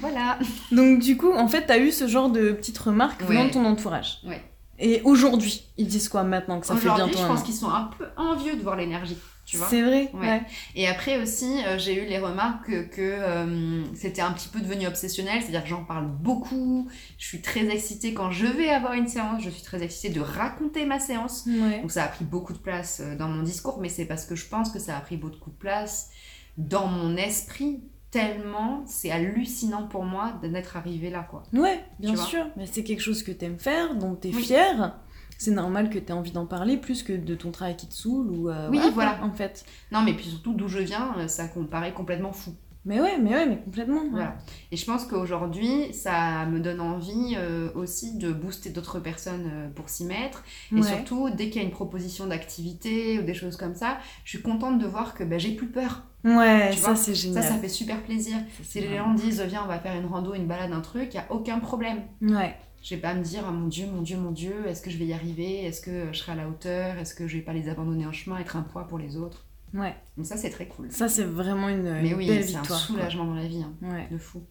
Voilà. 0.00 0.38
Donc 0.70 1.00
du 1.00 1.16
coup, 1.16 1.32
en 1.32 1.48
fait, 1.48 1.62
t'as 1.66 1.78
eu 1.78 1.90
ce 1.90 2.06
genre 2.06 2.30
de 2.30 2.52
petites 2.52 2.78
remarques 2.78 3.22
venant 3.22 3.40
Ouais. 3.42 3.48
de 3.48 3.52
ton 3.52 3.64
entourage. 3.64 4.18
Ouais. 4.26 4.40
Et 4.78 5.00
aujourd'hui, 5.04 5.62
ils 5.78 5.86
disent 5.86 6.08
quoi 6.08 6.22
maintenant 6.24 6.60
que 6.60 6.66
ça 6.66 6.74
fait 6.76 6.88
bientôt 6.88 7.16
je 7.18 7.22
un 7.22 7.28
pense 7.28 7.40
an 7.40 7.42
qu'ils 7.44 7.54
sont 7.54 7.70
un 7.70 7.90
peu 7.96 8.06
envieux 8.16 8.56
de 8.56 8.62
voir 8.62 8.76
l'énergie. 8.76 9.16
Tu 9.44 9.58
vois 9.58 9.66
C'est 9.68 9.82
vrai 9.82 10.10
Ouais. 10.14 10.20
Ouais. 10.20 10.42
Et 10.74 10.86
après 10.88 11.20
aussi, 11.20 11.58
euh, 11.66 11.78
j'ai 11.78 12.02
eu 12.02 12.06
les 12.08 12.18
remarques 12.18 12.66
que, 12.66 12.82
que, 12.84 13.00
euh, 13.02 13.84
c'était 13.94 14.22
un 14.22 14.32
petit 14.32 14.48
peu 14.48 14.60
devenu 14.60 14.86
obsessionnel, 14.86 15.42
c'est-à-dire 15.42 15.62
que 15.64 15.68
j'en 15.68 15.84
parle 15.84 16.06
beaucoup, 16.06 16.88
je 17.18 17.26
suis 17.26 17.42
très 17.42 17.66
excitée 17.68 18.14
quand 18.14 18.30
je 18.30 18.46
vais 18.46 18.70
avoir 18.70 18.94
une 18.94 19.06
séance, 19.06 19.42
je 19.42 19.50
suis 19.50 19.62
très 19.62 19.82
excitée 19.82 20.08
de 20.08 20.20
raconter 20.20 20.86
ma 20.86 20.98
séance. 20.98 21.44
Ouais. 21.46 21.80
Donc 21.82 21.92
ça 21.92 22.04
a 22.04 22.08
pris 22.08 22.24
beaucoup 22.24 22.54
de 22.54 22.58
place 22.58 23.00
euh, 23.04 23.16
dans 23.16 23.28
mon 23.28 23.42
discours, 23.42 23.78
mais 23.80 23.90
c'est 23.90 24.06
parce 24.06 24.24
que 24.24 24.34
je 24.34 24.46
pense 24.46 24.70
que 24.70 24.78
ça 24.78 24.96
a 24.96 25.00
pris 25.00 25.16
beaucoup 25.18 25.50
de 25.50 25.56
place 25.56 26.10
dans 26.56 26.86
mon 26.86 27.16
esprit, 27.16 27.82
tellement 28.10 28.84
c'est 28.86 29.10
hallucinant 29.10 29.88
pour 29.88 30.04
moi 30.04 30.34
d'être 30.42 30.76
arrivée 30.76 31.10
là, 31.10 31.26
quoi. 31.28 31.42
Ouais, 31.52 31.84
bien 31.98 32.16
sûr. 32.16 32.46
Mais 32.56 32.64
c'est 32.66 32.84
quelque 32.84 33.02
chose 33.02 33.22
que 33.22 33.32
t'aimes 33.32 33.58
faire, 33.58 33.94
dont 33.96 34.14
t'es 34.14 34.30
Oui. 34.34 34.42
fière. 34.42 34.96
C'est 35.44 35.50
normal 35.50 35.90
que 35.90 35.98
t'aies 35.98 36.12
envie 36.12 36.32
d'en 36.32 36.46
parler 36.46 36.76
plus 36.76 37.02
que 37.02 37.12
de 37.12 37.34
ton 37.34 37.50
travail 37.50 37.76
qui 37.76 37.86
te 37.88 37.94
saule 37.94 38.30
ou... 38.30 38.48
euh, 38.50 38.68
Oui, 38.70 38.80
voilà. 38.92 39.22
En 39.22 39.32
fait. 39.32 39.64
Non, 39.92 40.02
mais 40.02 40.14
puis 40.14 40.24
surtout 40.26 40.54
d'où 40.54 40.68
je 40.68 40.78
viens, 40.78 41.14
euh, 41.18 41.28
ça 41.28 41.44
me 41.56 41.66
paraît 41.66 41.92
complètement 41.92 42.32
fou. 42.32 42.54
Mais 42.86 43.00
ouais, 43.00 43.16
mais 43.18 43.30
ouais, 43.30 43.46
mais 43.46 43.56
complètement. 43.56 44.02
ouais. 44.02 44.10
Voilà. 44.10 44.36
Et 44.70 44.76
je 44.76 44.84
pense 44.84 45.06
qu'aujourd'hui, 45.06 45.94
ça 45.94 46.44
me 46.44 46.60
donne 46.60 46.80
envie 46.82 47.34
euh, 47.36 47.70
aussi 47.74 48.18
de 48.18 48.30
booster 48.30 48.68
d'autres 48.68 49.00
personnes 49.00 49.50
euh, 49.50 49.68
pour 49.74 49.88
s'y 49.88 50.04
mettre. 50.04 50.44
Et 50.76 50.82
surtout, 50.82 51.30
dès 51.30 51.48
qu'il 51.48 51.62
y 51.62 51.64
a 51.64 51.66
une 51.66 51.72
proposition 51.72 52.26
d'activité 52.26 53.18
ou 53.18 53.22
des 53.22 53.32
choses 53.32 53.56
comme 53.56 53.74
ça, 53.74 53.96
je 54.24 54.30
suis 54.36 54.42
contente 54.42 54.78
de 54.78 54.86
voir 54.86 55.14
que 55.14 55.24
ben, 55.24 55.40
j'ai 55.40 55.52
plus 55.52 55.68
peur. 55.68 56.02
Ouais, 56.24 56.70
Tu 56.72 56.78
ça 56.78 56.94
c'est 56.94 57.14
Ça, 57.14 57.20
génial. 57.22 57.42
ça 57.42 57.54
fait 57.58 57.68
super 57.68 58.02
plaisir. 58.02 58.34
Ça, 58.58 58.64
Si 58.64 58.80
les 58.80 58.96
gens 58.98 59.14
disent, 59.14 59.40
viens, 59.42 59.62
on 59.64 59.68
va 59.68 59.78
faire 59.78 59.96
une 59.98 60.06
rando, 60.06 60.34
une 60.34 60.46
balade, 60.46 60.72
un 60.72 60.80
truc, 60.82 61.08
il 61.14 61.16
n'y 61.16 61.22
a 61.22 61.32
aucun 61.32 61.60
problème. 61.60 62.02
Ouais. 62.20 62.54
Je 62.84 62.94
vais 62.94 63.00
pas 63.00 63.14
me 63.14 63.22
dire, 63.24 63.42
oh 63.48 63.50
mon 63.50 63.66
Dieu, 63.68 63.86
mon 63.90 64.02
Dieu, 64.02 64.18
mon 64.18 64.30
Dieu, 64.30 64.54
est-ce 64.68 64.82
que 64.82 64.90
je 64.90 64.98
vais 64.98 65.06
y 65.06 65.14
arriver? 65.14 65.64
Est-ce 65.64 65.80
que 65.80 66.08
je 66.12 66.18
serai 66.18 66.32
à 66.32 66.34
la 66.34 66.46
hauteur? 66.46 66.98
Est-ce 66.98 67.14
que 67.14 67.26
je 67.26 67.36
vais 67.38 67.42
pas 67.42 67.54
les 67.54 67.70
abandonner 67.70 68.06
en 68.06 68.12
chemin, 68.12 68.38
être 68.38 68.56
un 68.56 68.62
poids 68.62 68.86
pour 68.86 68.98
les 68.98 69.16
autres? 69.16 69.46
Ouais. 69.72 69.96
Donc 70.18 70.26
ça, 70.26 70.36
c'est 70.36 70.50
très 70.50 70.66
cool. 70.66 70.88
Ça 70.90 71.08
c'est 71.08 71.24
vraiment 71.24 71.70
une, 71.70 71.82
Mais 72.02 72.10
une 72.10 72.14
oui, 72.14 72.26
belle 72.28 72.44
c'est 72.44 72.56
un 72.56 72.60
victoire. 72.60 72.86
quoi. 72.86 72.96
soulagement 72.96 73.24
dans 73.24 73.34
la 73.34 73.46
vie, 73.46 73.62
hein, 73.64 73.72
Ouais. 73.90 74.06
de 74.10 74.18
fou. 74.18 74.42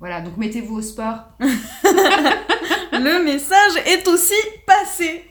Voilà, 0.00 0.20
donc 0.20 0.36
mettez-vous 0.36 0.76
au 0.78 0.82
sport. 0.82 1.28
Le 1.40 3.22
message 3.24 3.82
est 3.86 4.06
aussi 4.08 4.34
passé. 4.66 5.24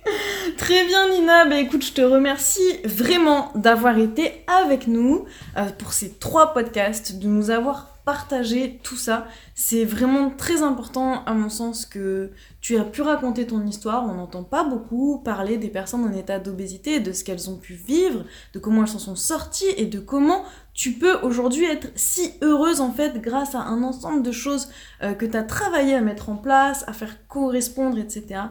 Très 0.58 0.86
bien 0.86 1.10
Nina, 1.10 1.46
bah 1.46 1.60
écoute, 1.60 1.84
je 1.86 1.91
te 1.91 2.02
remercie 2.02 2.62
vraiment 2.86 3.52
d'avoir 3.56 3.98
été 3.98 4.32
avec 4.48 4.88
nous 4.88 5.26
euh, 5.58 5.65
pour 5.78 5.91
ces 5.91 6.13
trois 6.13 6.54
podcasts, 6.54 7.20
de 7.20 7.28
nous 7.28 7.50
avoir 7.50 7.97
partagé 8.08 8.80
tout 8.84 8.96
ça. 8.96 9.28
C'est 9.54 9.84
vraiment 9.84 10.30
très 10.30 10.63
important 10.63 11.26
à 11.26 11.34
mon 11.34 11.50
sens 11.50 11.86
que 11.86 12.32
tu 12.62 12.78
as 12.78 12.86
pu 12.86 13.02
raconter 13.02 13.46
ton 13.46 13.67
histoire. 13.67 14.06
On 14.06 14.13
n'entend 14.13 14.46
pas 14.46 14.63
beaucoup 14.63 15.20
parler 15.20 15.58
des 15.58 15.67
personnes 15.67 16.06
en 16.06 16.13
état 16.13 16.39
d'obésité, 16.39 17.02
de 17.02 17.12
ce 17.12 17.26
qu'elles 17.26 17.50
ont 17.50 17.58
pu 17.58 17.74
vivre, 17.74 18.24
de 18.54 18.60
comment 18.60 18.84
elles 18.84 18.88
s'en 18.88 19.00
sont 19.00 19.17
sorties 19.17 19.74
et 19.76 19.88
de 19.88 20.00
comment 20.00 20.46
tu 20.74 20.93
peux 20.93 21.17
aujourd'hui 21.17 21.65
être 21.65 21.88
si 21.96 22.32
heureuse 22.41 22.80
en 22.80 22.93
fait 22.93 23.20
grâce 23.20 23.56
à 23.56 23.60
un 23.60 23.84
ensemble 23.84 24.24
de 24.24 24.32
choses 24.32 24.70
euh, 25.04 25.13
que 25.13 25.26
tu 25.26 25.36
as 25.36 25.43
travaillé 25.43 25.93
à 25.93 26.00
mettre 26.00 26.30
en 26.30 26.38
place, 26.38 26.86
à 26.88 26.93
faire 26.93 27.28
correspondre, 27.28 27.98
etc. 27.98 28.41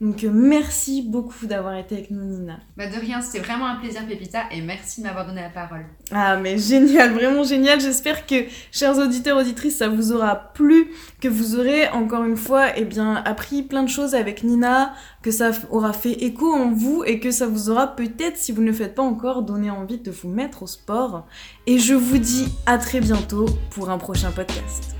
Donc 0.00 0.24
euh, 0.24 0.30
merci 0.30 1.00
beaucoup 1.00 1.46
d'avoir 1.46 1.74
été 1.76 1.94
avec 1.94 2.10
nous 2.10 2.22
Nina. 2.22 2.58
Bah 2.76 2.86
de 2.86 3.00
rien, 3.00 3.22
c'était 3.22 3.38
vraiment 3.38 3.66
un 3.66 3.76
plaisir 3.76 4.06
Pépita 4.06 4.42
et 4.52 4.60
merci 4.60 5.00
de 5.00 5.06
m'avoir 5.06 5.26
donné 5.26 5.40
la 5.40 5.48
parole. 5.48 5.86
Ah 6.10 6.36
mais 6.36 6.58
génial, 6.58 7.12
vraiment 7.14 7.44
génial. 7.44 7.80
J'espère 7.80 8.26
que 8.26 8.34
chers 8.70 8.98
auditeurs 8.98 9.38
auditrices, 9.38 9.78
ça 9.78 9.88
vous 9.88 10.12
aura 10.12 10.36
plu, 10.36 10.90
que 11.20 11.28
vous 11.28 11.58
aurez 11.58 11.88
encore 11.88 12.24
une 12.24 12.36
fois 12.36 12.76
eh 12.76 12.84
bien 12.84 13.14
appris 13.24 13.62
plein 13.62 13.84
de 13.84 13.88
choses 13.88 14.14
avec 14.14 14.44
Nina, 14.44 14.92
que 15.22 15.30
ça 15.30 15.52
aura 15.70 15.94
fait 15.94 16.12
écho 16.12 16.52
en 16.52 16.72
vous 16.72 17.02
et 17.06 17.18
que 17.18 17.30
ça 17.30 17.46
vous 17.46 17.70
aura 17.70 17.96
peut-être 17.96 18.36
si 18.36 18.52
vous 18.52 18.60
ne 18.60 18.66
le 18.66 18.74
faites 18.74 18.94
pas 18.94 19.02
encore 19.02 19.42
donné 19.42 19.70
envie 19.70 19.98
de 19.98 20.10
vous 20.10 20.28
mettre 20.28 20.62
au 20.64 20.66
sport. 20.66 21.26
Et 21.66 21.78
je 21.78 21.94
vous 21.94 22.18
dis 22.18 22.48
à 22.66 22.76
très 22.76 23.00
bientôt 23.00 23.46
pour 23.70 23.88
un 23.88 23.96
prochain 23.96 24.30
podcast. 24.30 24.94